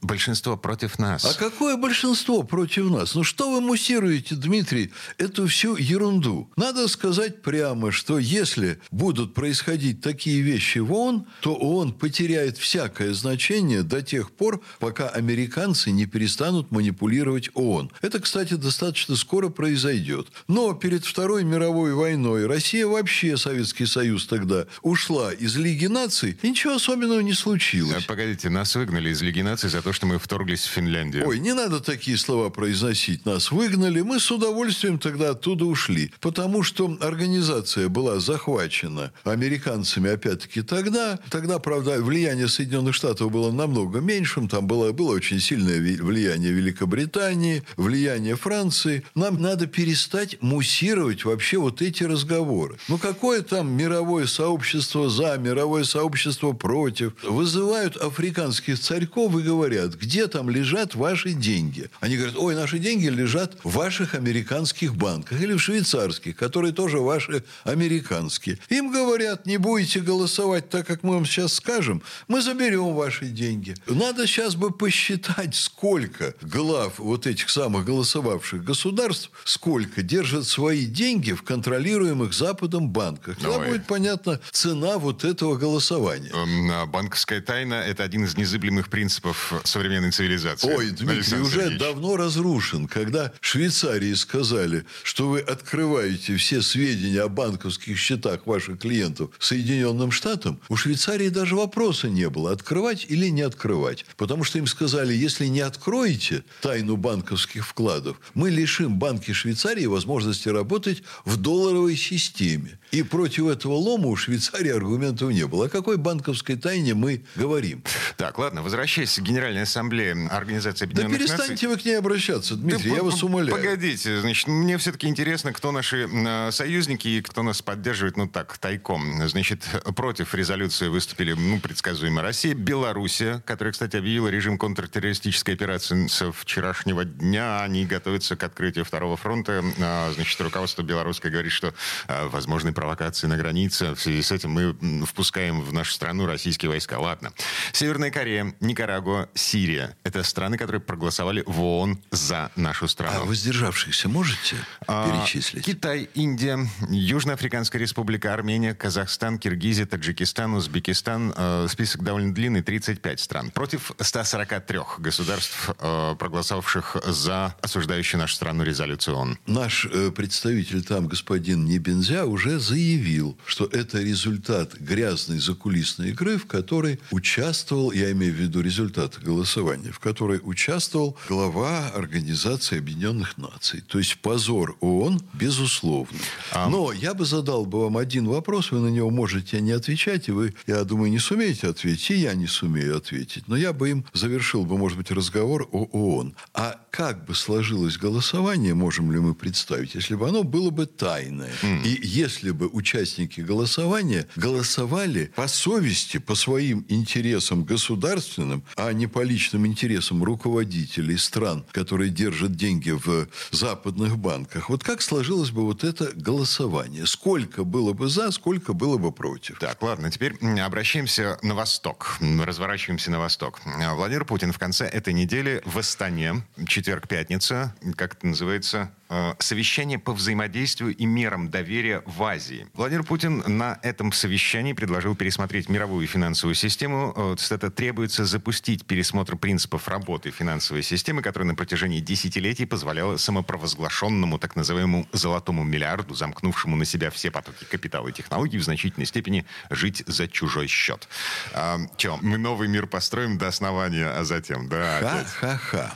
Большинство 0.00 0.56
против 0.56 0.98
нас. 0.98 1.24
А 1.26 1.34
какое 1.34 1.76
большинство 1.76 2.42
против 2.42 2.90
нас? 2.90 3.14
Ну 3.14 3.22
что 3.22 3.50
вы 3.50 3.60
муссируете, 3.60 4.34
Дмитрий, 4.34 4.92
эту 5.18 5.46
всю 5.46 5.76
ерунду? 5.76 6.50
Надо 6.56 6.88
сказать 6.88 7.42
прямо, 7.42 7.92
что 7.92 8.18
если 8.18 8.80
будут 8.90 9.34
происходить 9.34 10.00
такие 10.00 10.40
вещи 10.40 10.78
в 10.78 10.92
ООН, 10.92 11.26
то 11.40 11.54
ООН 11.54 11.92
потеряет 11.92 12.56
всякое 12.56 13.12
значение 13.12 13.82
до 13.82 14.00
тех 14.00 14.30
пор, 14.30 14.62
пока 14.78 15.08
американцы 15.08 15.90
не 15.90 16.06
перестанут 16.06 16.70
манипулировать 16.70 17.50
ООН. 17.52 17.90
Это, 18.00 18.20
кстати, 18.20 18.54
достаточно 18.54 19.16
скоро 19.16 19.50
произойдет. 19.50 20.28
Но 20.48 20.72
перед 20.72 21.04
Второй 21.04 21.44
мировой 21.44 21.92
войной 21.92 22.46
Россия 22.46 22.86
вообще, 22.86 23.36
Советский 23.36 23.84
Союз 23.84 24.26
тогда, 24.26 24.66
ушла 24.80 25.25
из 25.32 25.56
Лиги 25.56 25.86
наций, 25.86 26.36
ничего 26.42 26.74
особенного 26.74 27.20
не 27.20 27.32
случилось. 27.32 28.04
А, 28.04 28.06
погодите, 28.06 28.50
нас 28.50 28.74
выгнали 28.74 29.10
из 29.10 29.22
Лиги 29.22 29.40
наций 29.40 29.70
за 29.70 29.82
то, 29.82 29.92
что 29.92 30.06
мы 30.06 30.18
вторглись 30.18 30.64
в 30.64 30.70
Финляндию. 30.70 31.26
Ой, 31.26 31.38
не 31.38 31.54
надо 31.54 31.80
такие 31.80 32.16
слова 32.16 32.50
произносить. 32.50 33.26
Нас 33.26 33.50
выгнали, 33.50 34.00
мы 34.00 34.20
с 34.20 34.30
удовольствием 34.30 34.98
тогда 34.98 35.30
оттуда 35.30 35.64
ушли. 35.64 36.12
Потому 36.20 36.62
что 36.62 36.96
организация 37.00 37.88
была 37.88 38.20
захвачена 38.20 39.12
американцами 39.24 40.10
опять-таки 40.10 40.62
тогда. 40.62 41.18
Тогда, 41.30 41.58
правда, 41.58 42.02
влияние 42.02 42.48
Соединенных 42.48 42.94
Штатов 42.94 43.30
было 43.30 43.50
намного 43.52 44.00
меньшим. 44.00 44.48
Там 44.48 44.66
было, 44.66 44.92
было 44.92 45.14
очень 45.14 45.40
сильное 45.40 45.78
влияние 45.78 46.52
Великобритании, 46.52 47.62
влияние 47.76 48.36
Франции. 48.36 49.04
Нам 49.14 49.40
надо 49.40 49.66
перестать 49.66 50.40
муссировать 50.42 51.24
вообще 51.24 51.58
вот 51.58 51.82
эти 51.82 52.04
разговоры. 52.04 52.76
Ну, 52.88 52.98
какое 52.98 53.42
там 53.42 53.70
мировое 53.70 54.26
сообщество 54.26 55.08
за, 55.16 55.36
мировое 55.38 55.84
сообщество 55.84 56.52
против. 56.52 57.12
Вызывают 57.24 57.96
африканских 57.96 58.78
царьков 58.78 59.36
и 59.36 59.42
говорят, 59.42 59.94
где 59.94 60.26
там 60.26 60.50
лежат 60.50 60.94
ваши 60.94 61.32
деньги. 61.32 61.90
Они 62.00 62.16
говорят, 62.16 62.36
ой, 62.36 62.54
наши 62.54 62.78
деньги 62.78 63.06
лежат 63.06 63.56
в 63.64 63.72
ваших 63.72 64.14
американских 64.14 64.94
банках 64.94 65.40
или 65.40 65.54
в 65.54 65.58
швейцарских, 65.58 66.36
которые 66.36 66.72
тоже 66.72 66.98
ваши 66.98 67.42
американские. 67.64 68.58
Им 68.68 68.92
говорят, 68.92 69.46
не 69.46 69.56
будете 69.56 70.00
голосовать 70.00 70.68
так, 70.68 70.86
как 70.86 71.02
мы 71.02 71.14
вам 71.14 71.24
сейчас 71.24 71.54
скажем, 71.54 72.02
мы 72.28 72.42
заберем 72.42 72.94
ваши 72.94 73.26
деньги. 73.26 73.74
Надо 73.86 74.26
сейчас 74.26 74.54
бы 74.54 74.70
посчитать, 74.70 75.54
сколько 75.54 76.34
глав 76.42 76.98
вот 76.98 77.26
этих 77.26 77.48
самых 77.48 77.86
голосовавших 77.86 78.62
государств, 78.62 79.30
сколько 79.44 80.02
держат 80.02 80.46
свои 80.46 80.84
деньги 80.84 81.32
в 81.32 81.42
контролируемых 81.42 82.34
Западом 82.34 82.90
банках. 82.90 83.38
Тогда 83.38 83.60
будет 83.60 83.86
понятна 83.86 84.40
цена 84.50 84.95
вот 84.98 85.24
этого 85.24 85.56
голосования. 85.56 86.30
Эм, 86.32 86.70
а 86.70 86.86
банковская 86.86 87.40
тайна– 87.40 87.74
это 87.86 88.02
один 88.02 88.24
из 88.24 88.36
незыблемых 88.36 88.88
принципов 88.88 89.52
современной 89.64 90.10
цивилизации. 90.10 90.72
Ой, 90.72 90.90
Дмитрий, 90.90 91.40
уже 91.40 91.50
Сергеевич. 91.50 91.78
давно 91.78 92.16
разрушен. 92.16 92.88
Когда 92.88 93.32
Швейцарии 93.40 94.14
сказали, 94.14 94.84
что 95.02 95.28
вы 95.28 95.40
открываете 95.40 96.36
все 96.36 96.62
сведения 96.62 97.22
о 97.22 97.28
банковских 97.28 97.98
счетах 97.98 98.46
ваших 98.46 98.80
клиентов 98.80 99.30
Соединенным 99.38 100.10
Штатам, 100.10 100.60
у 100.68 100.76
Швейцарии 100.76 101.28
даже 101.28 101.56
вопроса 101.56 102.08
не 102.08 102.28
было, 102.28 102.52
открывать 102.52 103.06
или 103.08 103.28
не 103.28 103.42
открывать. 103.42 104.04
Потому 104.16 104.44
что 104.44 104.58
им 104.58 104.66
сказали, 104.66 105.12
если 105.14 105.46
не 105.46 105.60
откроете 105.60 106.44
тайну 106.60 106.96
банковских 106.96 107.66
вкладов, 107.66 108.20
мы 108.34 108.50
лишим 108.50 108.98
банки 108.98 109.32
Швейцарии 109.32 109.86
возможности 109.86 110.48
работать 110.48 111.02
в 111.24 111.36
долларовой 111.36 111.96
системе. 111.96 112.78
И 112.92 113.02
против 113.02 113.48
этого 113.48 113.74
лома 113.74 114.08
у 114.08 114.16
Швейцарии 114.16 114.70
аргументов 114.70 115.30
не 115.30 115.46
было. 115.46 115.66
О 115.66 115.68
какой 115.68 115.96
банковской 115.96 116.56
тайне 116.56 116.94
мы 116.94 117.24
говорим? 117.34 117.82
Так, 118.16 118.38
ладно, 118.38 118.62
возвращаясь 118.62 119.16
к 119.16 119.22
Генеральной 119.22 119.62
Ассамблее 119.62 120.28
Организации 120.28 120.84
Объединенных 120.84 121.18
да 121.18 121.18
перестаньте 121.18 121.52
Наций. 121.52 121.68
вы 121.68 121.76
к 121.76 121.84
ней 121.84 121.98
обращаться, 121.98 122.54
Дмитрий, 122.56 122.90
да, 122.90 122.96
я 122.96 123.02
вас 123.02 123.22
умоляю. 123.22 123.54
Погодите, 123.54 124.20
значит, 124.20 124.46
мне 124.46 124.78
все-таки 124.78 125.08
интересно, 125.08 125.52
кто 125.52 125.72
наши 125.72 126.08
э, 126.08 126.50
союзники 126.52 127.08
и 127.08 127.22
кто 127.22 127.42
нас 127.42 127.60
поддерживает, 127.60 128.16
ну 128.16 128.28
так, 128.28 128.56
тайком. 128.58 129.26
Значит, 129.28 129.64
против 129.96 130.34
резолюции 130.34 130.88
выступили, 130.88 131.32
ну, 131.32 131.58
предсказуемо, 131.60 132.22
Россия, 132.22 132.54
Белоруссия, 132.54 133.42
которая, 133.46 133.72
кстати, 133.72 133.96
объявила 133.96 134.28
режим 134.28 134.58
контртеррористической 134.58 135.54
операции 135.54 136.06
со 136.06 136.30
вчерашнего 136.32 137.04
дня. 137.04 137.62
Они 137.62 137.84
готовятся 137.84 138.36
к 138.36 138.44
открытию 138.44 138.84
второго 138.84 139.16
фронта. 139.16 139.64
А, 139.80 140.12
значит, 140.14 140.40
руководство 140.40 140.82
белорусское 140.82 141.32
говорит, 141.32 141.52
что 141.52 141.74
а, 142.06 142.28
возможны 142.28 142.72
провокации 142.76 143.26
на 143.26 143.36
границе. 143.38 143.94
В 143.94 144.00
связи 144.00 144.22
с 144.22 144.30
этим 144.30 144.50
мы 144.50 145.06
впускаем 145.06 145.62
в 145.62 145.72
нашу 145.72 145.92
страну 145.92 146.26
российские 146.26 146.68
войска. 146.68 146.98
Ладно. 146.98 147.32
Северная 147.72 148.10
Корея, 148.10 148.54
Никарагуа, 148.60 149.28
Сирия. 149.34 149.96
Это 150.04 150.22
страны, 150.22 150.58
которые 150.58 150.80
проголосовали 150.80 151.42
в 151.46 151.60
ООН 151.60 151.98
за 152.10 152.50
нашу 152.54 152.86
страну. 152.86 153.22
А 153.22 153.24
воздержавшихся 153.24 154.08
можете 154.10 154.56
а, 154.86 155.08
перечислить? 155.10 155.64
Китай, 155.64 156.10
Индия, 156.14 156.58
Южноафриканская 156.90 157.80
республика, 157.80 158.34
Армения, 158.34 158.74
Казахстан, 158.74 159.38
Киргизия, 159.38 159.86
Таджикистан, 159.86 160.54
Узбекистан. 160.54 161.32
Э, 161.34 161.66
список 161.70 162.02
довольно 162.02 162.34
длинный, 162.34 162.62
35 162.62 163.20
стран. 163.20 163.50
Против 163.52 163.92
143 163.98 164.98
государств, 164.98 165.70
э, 165.78 166.14
проголосовавших 166.18 166.98
за 167.06 167.54
осуждающую 167.62 168.20
нашу 168.20 168.34
страну 168.34 168.64
резолюцию 168.64 169.16
ООН. 169.16 169.38
Наш 169.46 169.86
э, 169.86 170.10
представитель 170.10 170.84
там, 170.84 171.06
господин 171.08 171.64
Небензя, 171.64 172.26
уже 172.26 172.58
заявил, 172.66 173.36
что 173.46 173.66
это 173.66 174.02
результат 174.02 174.74
грязной 174.74 175.38
закулисной 175.38 176.10
игры, 176.10 176.36
в 176.36 176.46
которой 176.46 176.98
участвовал, 177.10 177.92
я 177.92 178.10
имею 178.12 178.32
в 178.32 178.36
виду 178.36 178.60
результат 178.60 179.18
голосования, 179.22 179.92
в 179.92 179.98
которой 179.98 180.40
участвовал 180.42 181.16
глава 181.28 181.88
Организации 181.94 182.78
Объединенных 182.78 183.38
Наций. 183.38 183.82
То 183.86 183.98
есть 183.98 184.18
позор 184.18 184.76
ООН, 184.80 185.20
безусловно. 185.34 186.18
А... 186.52 186.68
Но 186.68 186.92
я 186.92 187.14
бы 187.14 187.24
задал 187.24 187.66
бы 187.66 187.80
вам 187.80 187.96
один 187.96 188.26
вопрос, 188.26 188.72
вы 188.72 188.80
на 188.80 188.88
него 188.88 189.10
можете 189.10 189.60
не 189.60 189.72
отвечать, 189.72 190.28
и 190.28 190.32
вы, 190.32 190.54
я 190.66 190.84
думаю, 190.84 191.10
не 191.10 191.18
сумеете 191.18 191.68
ответить, 191.68 192.10
и 192.10 192.14
я 192.14 192.34
не 192.34 192.46
сумею 192.46 192.96
ответить. 192.96 193.48
Но 193.48 193.56
я 193.56 193.72
бы 193.72 193.90
им 193.90 194.04
завершил 194.12 194.64
бы, 194.64 194.76
может 194.76 194.98
быть, 194.98 195.10
разговор 195.10 195.68
о 195.72 195.84
ООН. 195.92 196.34
А 196.54 196.80
как 196.90 197.24
бы 197.26 197.34
сложилось 197.34 197.96
голосование, 197.96 198.74
можем 198.74 199.12
ли 199.12 199.18
мы 199.18 199.34
представить, 199.34 199.94
если 199.94 200.14
бы 200.16 200.28
оно 200.28 200.42
было 200.42 200.70
бы 200.70 200.86
тайное? 200.86 201.52
Mm. 201.62 201.84
И 201.84 202.06
если 202.06 202.50
бы 202.56 202.68
участники 202.68 203.40
голосования 203.40 204.26
голосовали 204.36 205.32
по 205.36 205.46
совести, 205.48 206.18
по 206.18 206.34
своим 206.34 206.84
интересам 206.88 207.64
государственным, 207.64 208.64
а 208.76 208.92
не 208.92 209.06
по 209.06 209.22
личным 209.22 209.66
интересам 209.66 210.24
руководителей 210.24 211.16
стран, 211.16 211.64
которые 211.72 212.10
держат 212.10 212.56
деньги 212.56 212.90
в 212.90 213.28
западных 213.50 214.18
банках. 214.18 214.68
Вот 214.70 214.82
как 214.82 215.02
сложилось 215.02 215.50
бы 215.50 215.64
вот 215.64 215.84
это 215.84 216.10
голосование? 216.14 217.06
Сколько 217.06 217.64
было 217.64 217.92
бы 217.92 218.08
за, 218.08 218.30
сколько 218.30 218.72
было 218.72 218.98
бы 218.98 219.12
против? 219.12 219.58
Так, 219.58 219.82
ладно, 219.82 220.10
теперь 220.10 220.34
обращаемся 220.60 221.38
на 221.42 221.54
восток. 221.54 222.18
Разворачиваемся 222.20 223.10
на 223.10 223.18
восток. 223.18 223.60
Владимир 223.64 224.24
Путин 224.24 224.52
в 224.52 224.58
конце 224.58 224.86
этой 224.86 225.12
недели 225.12 225.62
в 225.64 225.78
Астане, 225.78 226.44
четверг-пятница, 226.66 227.74
как 227.96 228.14
это 228.14 228.26
называется, 228.26 228.90
совещание 229.38 229.98
по 229.98 230.12
взаимодействию 230.12 230.94
и 230.94 231.06
мерам 231.06 231.48
доверия 231.48 232.02
в 232.06 232.22
Азии. 232.22 232.66
Владимир 232.74 233.04
Путин 233.04 233.42
на 233.46 233.78
этом 233.82 234.12
совещании 234.12 234.72
предложил 234.72 235.14
пересмотреть 235.14 235.68
мировую 235.68 236.06
финансовую 236.06 236.54
систему. 236.54 237.12
Э, 237.16 237.36
это 237.50 237.70
требуется 237.70 238.24
запустить 238.24 238.84
пересмотр 238.84 239.36
принципов 239.36 239.88
работы 239.88 240.30
финансовой 240.30 240.82
системы, 240.82 241.22
которая 241.22 241.48
на 241.48 241.54
протяжении 241.54 242.00
десятилетий 242.00 242.66
позволяла 242.66 243.16
самопровозглашенному 243.16 244.38
так 244.38 244.56
называемому 244.56 245.06
золотому 245.12 245.64
миллиарду, 245.64 246.14
замкнувшему 246.14 246.76
на 246.76 246.84
себя 246.84 247.10
все 247.10 247.30
потоки 247.30 247.64
капитала 247.64 248.08
и 248.08 248.12
технологий, 248.12 248.58
в 248.58 248.64
значительной 248.64 249.06
степени 249.06 249.46
жить 249.70 250.02
за 250.06 250.28
чужой 250.28 250.66
счет. 250.66 251.08
А, 251.52 251.78
че, 251.96 252.18
мы 252.22 252.38
новый 252.38 252.68
мир 252.68 252.86
построим 252.86 253.38
до 253.38 253.48
основания, 253.48 254.06
а 254.06 254.24
затем, 254.24 254.68
да, 254.68 255.00
Ха-ха-ха. 255.00 255.94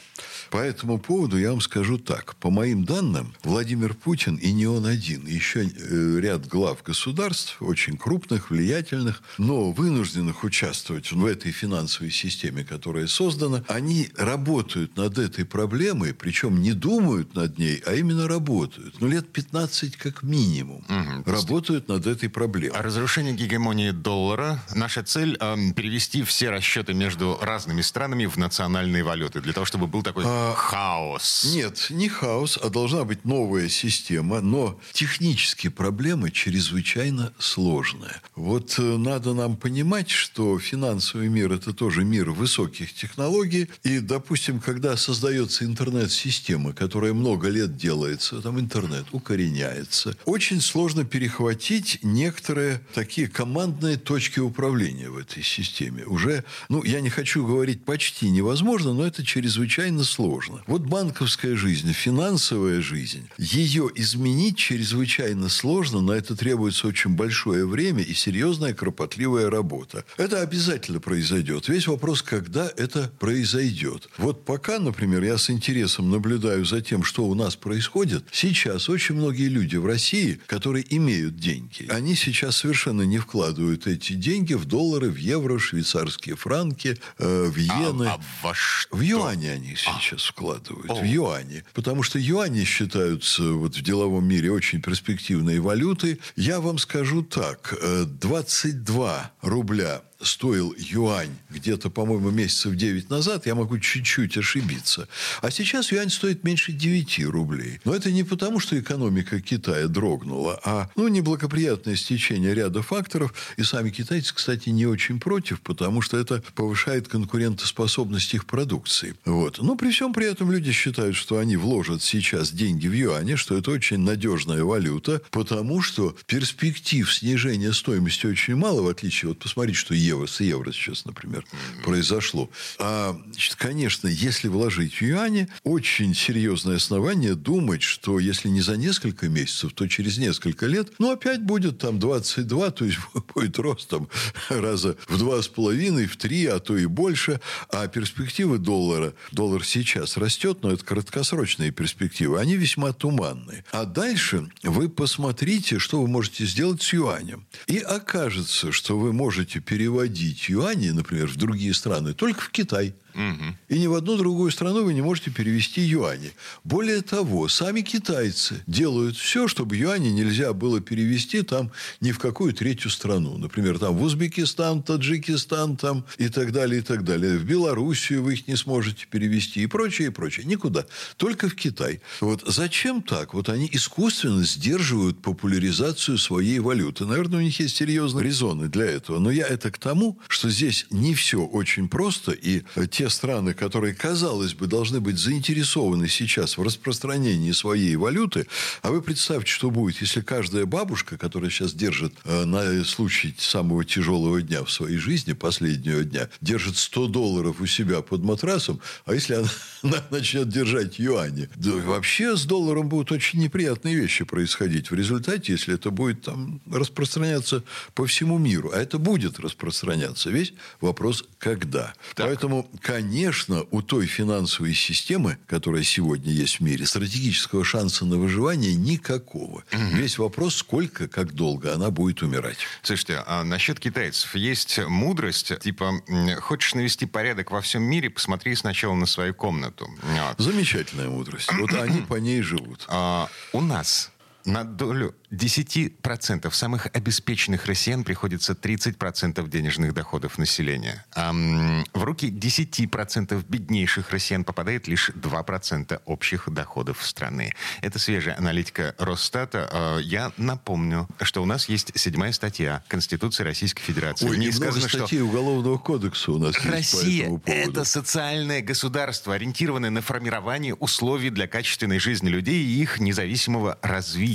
По 0.51 0.59
этому 0.59 0.99
поводу 0.99 1.39
я 1.39 1.51
вам 1.51 1.61
скажу 1.61 1.97
так. 1.97 2.35
По 2.37 2.51
моим 2.51 2.85
данным, 2.85 3.35
Владимир 3.45 3.95
Путин, 3.95 4.35
и 4.35 4.51
не 4.53 4.67
он 4.67 4.85
один, 4.85 5.25
еще 5.27 5.65
э, 5.65 6.21
ряд 6.21 6.49
глав 6.49 6.83
государств, 6.83 7.57
очень 7.61 7.97
крупных, 7.97 8.51
влиятельных, 8.51 9.23
но 9.39 9.71
вынужденных 9.71 10.43
участвовать 10.43 11.13
в 11.13 11.25
этой 11.25 11.53
финансовой 11.53 12.11
системе, 12.11 12.65
которая 12.65 13.07
создана, 13.07 13.63
они 13.69 14.11
работают 14.17 14.97
над 14.97 15.19
этой 15.19 15.45
проблемой, 15.45 16.15
причем 16.15 16.61
не 16.61 16.73
думают 16.73 17.35
над 17.35 17.59
ней, 17.59 17.81
а 17.87 17.95
именно 17.95 18.27
работают. 18.27 19.01
Ну, 19.01 19.07
лет 19.07 19.33
15 19.33 19.97
как 19.97 20.25
минимум. 20.25 20.85
Угу. 20.89 21.31
Работают 21.31 21.89
над 21.89 22.09
этой 22.09 22.29
проблемой. 22.29 22.77
А 22.77 22.83
разрушение 22.83 23.35
гегемонии 23.35 23.93
доллара, 23.93 24.61
наша 24.75 25.05
цель 25.05 25.37
э, 25.41 25.57
перевести 25.77 26.25
все 26.25 26.51
расчеты 26.51 26.93
между 26.93 27.39
разными 27.41 27.83
странами 27.83 28.27
в 28.27 28.37
национальные 28.37 29.05
валюты, 29.05 29.41
для 29.41 29.53
того, 29.53 29.65
чтобы 29.65 29.87
был 29.87 30.03
такой 30.03 30.25
а, 30.27 30.40
хаос. 30.57 31.53
Нет, 31.55 31.87
не 31.91 32.09
хаос, 32.09 32.59
а 32.63 32.71
должна 32.71 33.05
быть 33.05 33.25
новая 33.25 33.69
система, 33.69 34.41
но 34.41 34.79
технические 34.93 35.71
проблемы 35.71 36.31
чрезвычайно 36.31 37.33
сложные. 37.39 38.21
Вот 38.37 38.79
э, 38.79 38.83
надо 38.83 39.35
нам 39.35 39.57
понимать, 39.57 40.11
что 40.11 40.59
финансовый 40.59 41.29
мир– 41.29 41.53
это 41.53 41.73
тоже 41.73 42.05
мир 42.05 42.31
высоких 42.31 42.95
технологий, 42.95 43.69
и, 43.83 43.99
допустим, 43.99 44.61
когда 44.61 44.97
создается 44.97 45.65
интернет-система, 45.65 46.73
которая 46.73 47.13
много 47.13 47.49
лет 47.49 47.77
делается, 47.77 48.41
там 48.41 48.59
интернет 48.59 49.07
укореняется, 49.13 50.17
очень 50.25 50.61
сложно 50.61 51.05
перехватить 51.05 51.99
некоторые 52.03 52.81
такие 52.95 53.29
командные 53.29 53.97
точки 53.97 54.41
управления 54.41 55.11
в 55.11 55.19
этой 55.19 55.43
системе. 55.43 56.05
Уже, 56.07 56.45
ну, 56.69 56.83
я 56.85 57.01
не 57.01 57.11
хочу 57.11 57.47
говорить 57.47 57.85
почти 57.85 58.31
невозможно, 58.31 58.95
но 58.95 59.05
это 59.05 59.25
чрезвычайно 59.25 60.05
сложно 60.05 60.30
сложно. 60.31 60.63
Вот 60.67 60.83
банковская 60.83 61.57
жизнь, 61.57 61.93
финансовая 61.93 62.81
жизнь, 62.81 63.29
ее 63.37 63.91
изменить 63.97 64.57
чрезвычайно 64.57 65.49
сложно, 65.49 66.01
на 66.01 66.13
это 66.13 66.37
требуется 66.37 66.87
очень 66.87 67.11
большое 67.11 67.67
время 67.67 68.03
и 68.03 68.15
серьезная 68.15 68.73
кропотливая 68.73 69.51
работа. 69.51 70.05
Это 70.17 70.41
обязательно 70.41 71.01
произойдет. 71.01 71.69
Весь 71.69 71.89
вопрос, 71.89 72.23
когда 72.23 72.71
это 72.77 73.11
произойдет. 73.19 74.09
Вот 74.19 74.45
пока, 74.45 74.79
например, 74.79 75.25
я 75.25 75.37
с 75.37 75.51
интересом 75.51 76.11
наблюдаю 76.11 76.65
за 76.65 76.81
тем, 76.81 77.03
что 77.03 77.25
у 77.25 77.35
нас 77.35 77.57
происходит, 77.57 78.25
сейчас 78.31 78.89
очень 78.89 79.17
многие 79.17 79.49
люди 79.49 79.77
в 79.77 79.87
России, 79.87 80.41
которые 80.47 80.85
имеют 80.95 81.37
деньги, 81.37 81.89
они 81.91 82.15
сейчас 82.15 82.57
совершенно 82.57 83.03
не 83.03 83.19
вкладывают 83.19 83.89
эти 83.89 84.13
деньги 84.13 84.55
в 84.55 84.65
доллары, 84.65 85.11
в 85.11 85.17
евро, 85.17 85.59
швейцарские 85.59 86.37
франки, 86.37 86.97
э, 87.19 87.45
в 87.47 87.59
иены. 87.59 88.07
А, 88.07 88.15
а 88.15 88.21
во 88.43 88.55
что? 88.55 88.97
В 88.97 89.01
юане 89.01 89.53
они 89.53 89.75
сейчас 89.75 90.20
сейчас 90.21 90.31
вкладывают, 90.31 90.91
О. 90.91 90.95
в 90.95 91.05
юане. 91.05 91.65
Потому 91.75 92.03
что 92.03 92.19
юани 92.19 92.65
считаются 92.65 93.43
вот 93.43 93.77
в 93.77 93.83
деловом 93.83 94.25
мире 94.27 94.53
очень 94.53 94.81
перспективной 94.83 95.59
валютой. 95.59 96.21
Я 96.37 96.61
вам 96.61 96.79
скажу 96.79 97.23
так, 97.23 97.75
22 98.21 99.33
э, 99.43 99.47
рубля 99.49 100.03
стоил 100.21 100.75
юань 100.77 101.37
где-то, 101.51 101.91
по-моему, 101.91 102.31
месяцев 102.31 102.75
9 102.75 103.11
назад, 103.11 103.47
я 103.47 103.55
могу 103.55 103.79
чуть-чуть 103.79 104.37
ошибиться. 104.37 105.09
А 105.43 105.51
сейчас 105.51 105.93
юань 105.93 106.11
стоит 106.11 106.45
меньше 106.45 106.73
9 106.73 107.21
рублей. 107.27 107.81
Но 107.85 107.95
это 107.95 108.11
не 108.11 108.25
потому, 108.25 108.61
что 108.61 108.79
экономика 108.79 109.41
Китая 109.41 109.89
дрогнула, 109.89 110.61
а 110.65 110.91
ну, 110.97 111.09
неблагоприятное 111.09 111.97
стечение 111.97 112.55
ряда 112.55 112.83
факторов. 112.83 113.35
И 113.57 113.63
сами 113.63 113.91
китайцы, 113.91 114.35
кстати, 114.35 114.69
не 114.69 114.87
очень 114.87 115.21
против, 115.21 115.61
потому 115.61 116.03
что 116.03 116.19
это 116.19 116.43
повышает 116.55 117.09
конкурентоспособность 117.09 118.35
их 118.35 118.47
продукции. 118.47 119.15
Вот. 119.25 119.61
Но 119.61 119.77
при 119.77 119.91
всем 119.91 120.13
при 120.13 120.27
этом 120.27 120.51
люди 120.53 120.73
считают, 120.73 121.17
что 121.17 121.39
они 121.39 121.57
вложат 121.57 122.03
сейчас 122.03 122.53
деньги 122.53 122.89
в 122.89 122.93
юане, 122.93 123.37
что 123.37 123.57
это 123.57 123.71
очень 123.71 123.99
надежная 123.99 124.65
валюта, 124.65 125.23
потому 125.31 125.83
что 125.83 126.17
перспектив 126.27 127.13
снижения 127.13 127.73
стоимости 127.73 128.27
очень 128.27 128.57
мало, 128.57 128.83
в 128.83 128.89
отличие, 128.89 129.31
вот 129.31 129.39
посмотрите, 129.39 129.79
что 129.79 129.95
евро, 130.11 130.27
с 130.27 130.41
евро 130.41 130.73
сейчас, 130.73 131.05
например, 131.05 131.45
произошло. 131.85 132.51
А, 132.79 133.19
значит, 133.27 133.55
конечно, 133.57 134.09
если 134.09 134.49
вложить 134.49 134.95
в 134.95 135.03
юане, 135.03 135.49
очень 135.65 136.15
серьезное 136.15 136.77
основание 136.77 137.35
думать, 137.35 137.83
что 137.83 138.19
если 138.19 138.49
не 138.49 138.61
за 138.61 138.77
несколько 138.77 139.29
месяцев, 139.29 139.73
то 139.73 139.87
через 139.87 140.19
несколько 140.19 140.67
лет, 140.67 140.93
ну, 140.99 141.13
опять 141.13 141.43
будет 141.43 141.79
там 141.79 141.99
22, 141.99 142.71
то 142.71 142.85
есть 142.85 142.99
будет 143.35 143.59
рост 143.59 143.89
там 143.89 144.09
раза 144.49 144.97
в 145.09 145.19
два 145.19 145.43
с 145.43 145.49
половиной, 145.49 146.07
в 146.07 146.17
три, 146.17 146.47
а 146.47 146.59
то 146.59 146.77
и 146.77 146.87
больше. 146.87 147.41
А 147.71 147.87
перспективы 147.89 148.59
доллара, 148.59 149.15
доллар 149.33 149.65
сейчас 149.65 150.17
растет, 150.17 150.59
но 150.63 150.73
это 150.73 150.85
краткосрочные 150.85 151.71
перспективы, 151.71 152.41
они 152.41 152.57
весьма 152.57 152.93
туманные. 152.93 153.65
А 153.73 153.85
дальше 153.85 154.51
вы 154.63 154.89
посмотрите, 154.89 155.79
что 155.79 156.01
вы 156.01 156.09
можете 156.09 156.45
сделать 156.45 156.83
с 156.83 156.93
юанем. 156.93 157.47
И 157.67 157.79
окажется, 157.79 158.73
что 158.73 158.99
вы 158.99 159.13
можете 159.13 159.61
переводить 159.61 160.00
юани, 160.49 160.91
например, 160.91 161.29
в 161.29 161.37
другие 161.37 161.75
страны, 161.75 162.15
только 162.15 162.41
в 162.41 162.51
Китай. 162.51 162.95
Угу. 163.15 163.57
И 163.69 163.79
ни 163.79 163.87
в 163.87 163.95
одну 163.95 164.17
другую 164.17 164.51
страну 164.51 164.85
вы 164.85 164.95
не 164.95 165.03
можете 165.03 165.31
перевести 165.31 165.81
юани. 165.81 166.33
Более 166.65 167.03
того, 167.03 167.49
сами 167.49 167.81
китайцы 167.81 168.63
делают 168.67 169.17
все, 169.17 169.49
чтобы 169.49 169.77
юани 169.77 170.09
нельзя 170.09 170.53
было 170.53 170.81
перевести 170.81 171.43
там 171.43 171.71
ни 172.01 172.13
в 172.13 172.19
какую 172.19 172.53
третью 172.53 172.91
страну. 172.91 173.39
Например, 173.39 173.79
там 173.79 173.97
в 173.97 174.03
Узбекистан, 174.03 174.83
Таджикистан 174.83 175.77
там 175.77 176.05
и 176.19 176.29
так 176.29 176.53
далее, 176.53 176.81
и 176.81 176.83
так 176.83 177.05
далее. 177.05 177.39
В 177.39 177.45
Белоруссию 177.45 178.23
вы 178.23 178.35
их 178.35 178.49
не 178.49 178.57
сможете 178.57 179.07
перевести 179.11 179.63
и 179.63 179.67
прочее, 179.67 180.09
и 180.09 180.11
прочее. 180.11 180.47
Никуда. 180.47 180.87
Только 181.17 181.49
в 181.49 181.55
Китай. 181.55 182.01
Вот 182.21 182.43
зачем 182.47 183.03
так? 183.03 183.35
Вот 183.35 183.49
они 183.49 183.69
искусственно 183.73 184.45
сдерживают 184.45 185.23
популяризацию 185.23 186.19
своей 186.19 186.59
валюты. 186.59 187.05
Наверное, 187.07 187.41
у 187.41 187.43
них 187.43 187.59
есть 187.61 187.77
серьезные 187.77 188.25
резоны 188.25 188.69
для 188.69 188.87
этого. 188.87 189.19
Но 189.19 189.31
я 189.31 189.47
это 189.47 189.71
к 189.71 189.79
тому, 189.79 190.19
что 190.29 190.51
здесь 190.51 190.87
не 190.91 191.15
все 191.15 191.43
очень 191.43 191.89
просто. 191.89 192.33
И 192.33 192.63
те 192.91 193.00
страны, 193.09 193.55
которые, 193.55 193.95
казалось 193.95 194.55
бы, 194.55 194.67
должны 194.67 195.01
быть 195.01 195.19
заинтересованы 195.19 196.09
сейчас 196.09 196.59
в 196.59 196.63
распространении 196.63 197.53
своей 197.53 197.97
валюты, 197.97 198.47
а 198.83 198.91
вы 198.91 199.03
представьте, 199.03 199.51
что 199.51 199.71
будет, 199.71 200.01
если 200.01 200.21
каждая 200.21 200.67
бабушка, 200.67 201.17
которая 201.17 201.51
сейчас 201.51 201.73
держит 201.73 202.15
э, 202.25 202.45
на 202.45 202.85
случай 202.85 203.35
самого 203.39 203.85
тяжелого 203.85 204.43
дня 204.43 204.65
в 204.65 204.71
своей 204.71 204.99
жизни, 204.99 205.33
последнего 205.33 206.05
дня, 206.05 206.29
держит 206.41 206.77
100 206.77 207.07
долларов 207.09 207.61
у 207.61 207.67
себя 207.67 208.03
под 208.03 208.23
матрасом, 208.23 208.81
а 209.05 209.15
если 209.15 209.35
она, 209.35 209.49
она 209.83 210.05
начнет 210.11 210.49
держать 210.49 210.99
юани, 210.99 211.49
да, 211.57 211.73
вообще 211.73 212.37
с 212.37 212.45
долларом 212.45 212.89
будут 212.89 213.13
очень 213.13 213.41
неприятные 213.41 213.95
вещи 213.95 214.25
происходить. 214.25 214.91
В 214.91 214.95
результате, 214.95 215.53
если 215.53 215.75
это 215.75 215.91
будет 215.91 216.23
там 216.23 216.61
распространяться 216.71 217.63
по 217.95 218.07
всему 218.07 218.39
миру, 218.39 218.71
а 218.75 218.79
это 218.79 218.99
будет 218.99 219.39
распространяться, 219.41 220.31
весь 220.31 220.53
вопрос 220.81 221.25
когда. 221.39 221.95
Так. 222.15 222.27
Поэтому, 222.27 222.71
конечно, 222.91 223.65
у 223.71 223.83
той 223.83 224.07
финансовой 224.07 224.75
системы, 224.75 225.39
которая 225.47 225.85
сегодня 225.85 226.33
есть 226.33 226.59
в 226.59 226.61
мире, 226.61 226.87
стратегического 226.87 227.65
шанса 227.65 228.05
на 228.05 228.17
выживание 228.17 228.75
никакого. 228.75 229.63
Угу. 229.73 229.97
Весь 229.97 230.19
вопрос, 230.19 230.57
сколько, 230.57 231.07
как 231.07 231.33
долго 231.33 231.73
она 231.73 231.91
будет 231.91 232.23
умирать. 232.23 232.59
Слушайте, 232.83 233.23
а 233.27 233.45
насчет 233.45 233.79
китайцев 233.79 234.35
есть 234.35 234.79
мудрость, 234.79 235.57
типа, 235.61 236.03
хочешь 236.41 236.75
навести 236.75 237.07
порядок 237.07 237.53
во 237.53 237.61
всем 237.61 237.83
мире, 237.83 238.11
посмотри 238.11 238.57
сначала 238.57 238.95
на 238.95 239.07
свою 239.07 239.35
комнату. 239.35 239.89
Вот. 240.03 240.45
Замечательная 240.45 241.09
мудрость. 241.09 241.53
Вот 241.53 241.73
они 241.75 242.01
по 242.01 242.17
ней 242.17 242.43
живут. 242.43 242.87
А, 242.89 243.29
у 243.53 243.61
нас 243.61 244.11
на 244.45 244.65
долю 244.65 245.15
10% 245.31 246.51
самых 246.51 246.89
обеспеченных 246.93 247.67
россиян 247.67 248.05
приходится 248.05 248.53
30% 248.53 249.49
денежных 249.49 249.95
доходов 249.95 250.39
населения. 250.39 251.05
А 251.15 251.33
в 251.33 252.03
руки 252.03 252.31
10% 252.31 253.45
беднейших 253.49 254.11
россиян 254.11 254.45
попадает 254.45 254.89
лишь 254.89 255.11
2% 255.11 256.01
общих 256.05 256.49
доходов 256.51 257.05
страны. 257.05 257.53
Это 257.81 257.99
свежая 257.99 258.37
аналитика 258.37 258.95
Росстата. 258.99 259.69
А, 259.73 259.99
я 259.99 260.33
напомню, 260.37 261.09
что 261.21 261.43
у 261.43 261.47
нас 261.47 261.69
есть 261.69 261.93
седьмая 261.99 262.33
статья 262.33 262.83
Конституции 262.89 263.45
Российской 263.45 263.83
Федерации.Ой, 263.83 264.37
в 264.37 264.39
ней 264.39 264.53
сказано, 264.53 264.89
статей 264.89 265.19
что 265.19 265.27
Уголовного 265.27 265.79
кодекса 265.79 266.33
у 266.33 266.39
нас 266.39 266.57
Россия– 266.65 267.41
это 267.47 267.85
социальное 267.85 268.63
государство, 268.63 269.35
ориентированное 269.35 269.91
на 269.91 270.03
формирование 270.03 270.75
условий 270.75 271.31
для 271.31 271.47
качественной 271.47 271.99
жизни 271.99 272.29
людей 272.29 272.65
и 272.65 272.83
их 272.83 272.99
независимого 272.99 273.79
развития. 273.83 274.30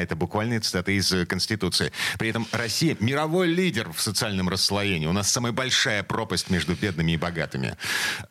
Это 0.00 0.16
буквально 0.16 0.40
буквальные 0.40 0.60
цитаты 0.60 0.96
из 0.96 1.12
э, 1.12 1.26
Конституции. 1.26 1.92
При 2.18 2.30
этом 2.30 2.46
Россия 2.52 2.96
мировой 3.00 3.46
лидер 3.48 3.92
в 3.92 4.00
социальном 4.00 4.48
расслоении. 4.48 5.06
У 5.06 5.12
нас 5.12 5.30
самая 5.30 5.52
большая 5.52 6.02
пропасть 6.02 6.50
между 6.50 6.74
бедными 6.74 7.12
и 7.12 7.16
богатыми. 7.16 7.76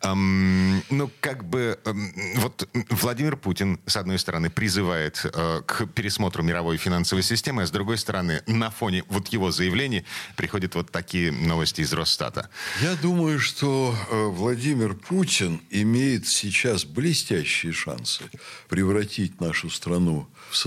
Эм, 0.01 0.81
ну, 0.89 1.11
как 1.19 1.43
бы, 1.43 1.77
эм, 1.85 2.13
вот 2.35 2.67
Владимир 2.89 3.37
Путин, 3.37 3.79
с 3.85 3.95
одной 3.95 4.17
стороны, 4.17 4.49
призывает 4.49 5.23
э, 5.23 5.61
к 5.65 5.85
пересмотру 5.87 6.43
мировой 6.43 6.77
финансовой 6.77 7.23
системы, 7.23 7.61
а 7.61 7.65
с 7.65 7.71
другой 7.71 7.97
стороны, 7.97 8.41
на 8.47 8.71
фоне 8.71 9.03
вот 9.09 9.27
его 9.27 9.51
заявлений 9.51 10.03
приходят 10.35 10.75
вот 10.75 10.91
такие 10.91 11.31
новости 11.31 11.81
из 11.81 11.93
Росстата. 11.93 12.49
Я 12.81 12.95
думаю, 12.95 13.39
что 13.39 13.95
э, 14.09 14.25
Владимир 14.25 14.95
Путин 14.95 15.61
имеет 15.69 16.27
сейчас 16.27 16.85
блестящие 16.85 17.71
шансы 17.71 18.23
превратить 18.67 19.41
нашу 19.41 19.69
страну 19.69 20.27
в 20.49 20.57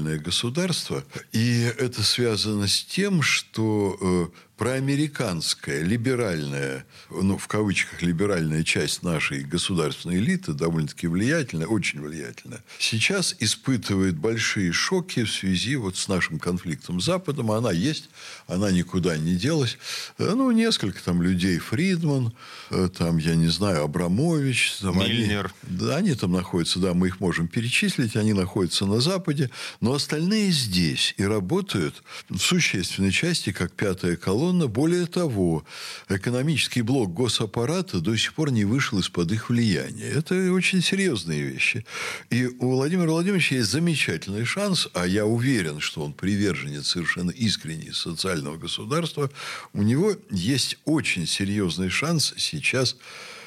социальное 0.00 0.18
государство. 0.18 1.04
И 1.32 1.70
это 1.78 2.02
связано 2.02 2.66
с 2.66 2.82
тем, 2.84 3.22
что 3.22 3.96
э, 4.00 4.26
проамериканская, 4.60 5.82
либеральная, 5.82 6.84
ну, 7.08 7.38
в 7.38 7.48
кавычках, 7.48 8.02
либеральная 8.02 8.62
часть 8.62 9.02
нашей 9.02 9.42
государственной 9.42 10.18
элиты, 10.18 10.52
довольно-таки 10.52 11.06
влиятельная, 11.06 11.66
очень 11.66 12.02
влиятельная, 12.02 12.62
сейчас 12.78 13.34
испытывает 13.38 14.18
большие 14.18 14.70
шоки 14.72 15.24
в 15.24 15.32
связи 15.32 15.76
вот 15.76 15.96
с 15.96 16.08
нашим 16.08 16.38
конфликтом 16.38 17.00
с 17.00 17.06
Западом. 17.06 17.50
Она 17.52 17.72
есть, 17.72 18.10
она 18.48 18.70
никуда 18.70 19.16
не 19.16 19.34
делась. 19.34 19.78
Э, 20.18 20.34
ну, 20.36 20.50
несколько 20.50 21.02
там 21.02 21.22
людей, 21.22 21.58
Фридман, 21.58 22.34
э, 22.68 22.90
там, 22.94 23.16
я 23.16 23.36
не 23.36 23.48
знаю, 23.48 23.84
Абрамович. 23.84 24.74
Там 24.82 24.98
Мильнер. 24.98 25.54
Они, 25.62 25.78
да, 25.78 25.96
они 25.96 26.14
там 26.14 26.32
находятся, 26.32 26.80
да, 26.80 26.92
мы 26.92 27.06
их 27.06 27.18
можем 27.18 27.48
перечислить, 27.48 28.14
они 28.14 28.34
находятся 28.34 28.84
на 28.84 29.00
Западе, 29.00 29.48
но 29.80 29.94
остальные 29.94 30.50
здесь 30.50 31.14
и 31.16 31.24
работают 31.24 32.02
в 32.28 32.36
существенной 32.40 33.10
части 33.10 33.52
как 33.52 33.72
пятая 33.72 34.16
колонна 34.16 34.49
традиционно. 34.50 34.68
Более 34.68 35.06
того, 35.06 35.64
экономический 36.08 36.82
блок 36.82 37.12
госаппарата 37.12 38.00
до 38.00 38.16
сих 38.16 38.34
пор 38.34 38.50
не 38.50 38.64
вышел 38.64 38.98
из-под 38.98 39.32
их 39.32 39.50
влияния. 39.50 40.06
Это 40.06 40.52
очень 40.52 40.82
серьезные 40.82 41.42
вещи. 41.42 41.84
И 42.30 42.46
у 42.46 42.70
Владимира 42.70 43.10
Владимировича 43.10 43.56
есть 43.56 43.70
замечательный 43.70 44.44
шанс, 44.44 44.88
а 44.94 45.06
я 45.06 45.26
уверен, 45.26 45.80
что 45.80 46.02
он 46.02 46.12
приверженец 46.12 46.88
совершенно 46.88 47.30
искренний 47.30 47.92
социального 47.92 48.56
государства. 48.56 49.30
У 49.72 49.82
него 49.82 50.14
есть 50.30 50.78
очень 50.84 51.26
серьезный 51.26 51.90
шанс 51.90 52.34
сейчас 52.36 52.96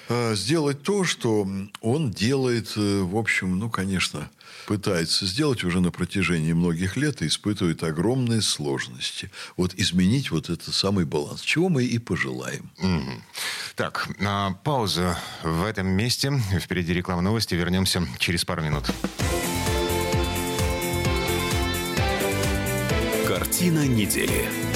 а, 0.09 0.35
сделать 0.35 0.83
то, 0.83 1.05
что 1.05 1.47
он 1.81 2.11
делает, 2.11 2.73
э, 2.75 3.01
в 3.01 3.15
общем, 3.15 3.57
ну, 3.57 3.69
конечно, 3.69 4.29
пытается 4.65 5.25
сделать 5.25 5.63
уже 5.63 5.79
на 5.81 5.91
протяжении 5.91 6.53
многих 6.53 6.97
лет 6.97 7.21
и 7.21 7.27
испытывает 7.27 7.83
огромные 7.83 8.41
сложности. 8.41 9.31
Вот 9.57 9.73
изменить 9.75 10.31
вот 10.31 10.49
этот 10.49 10.73
самый 10.73 11.05
баланс, 11.05 11.41
чего 11.41 11.69
мы 11.69 11.83
и 11.83 11.99
пожелаем. 11.99 12.71
Угу. 12.79 13.23
Так, 13.75 14.09
а, 14.25 14.51
пауза 14.63 15.17
в 15.43 15.63
этом 15.63 15.87
месте. 15.87 16.31
Впереди 16.59 16.93
реклама 16.93 17.21
новости. 17.21 17.55
Вернемся 17.55 18.07
через 18.19 18.45
пару 18.45 18.61
минут. 18.61 18.85
Картина 23.27 23.87
недели. 23.87 24.72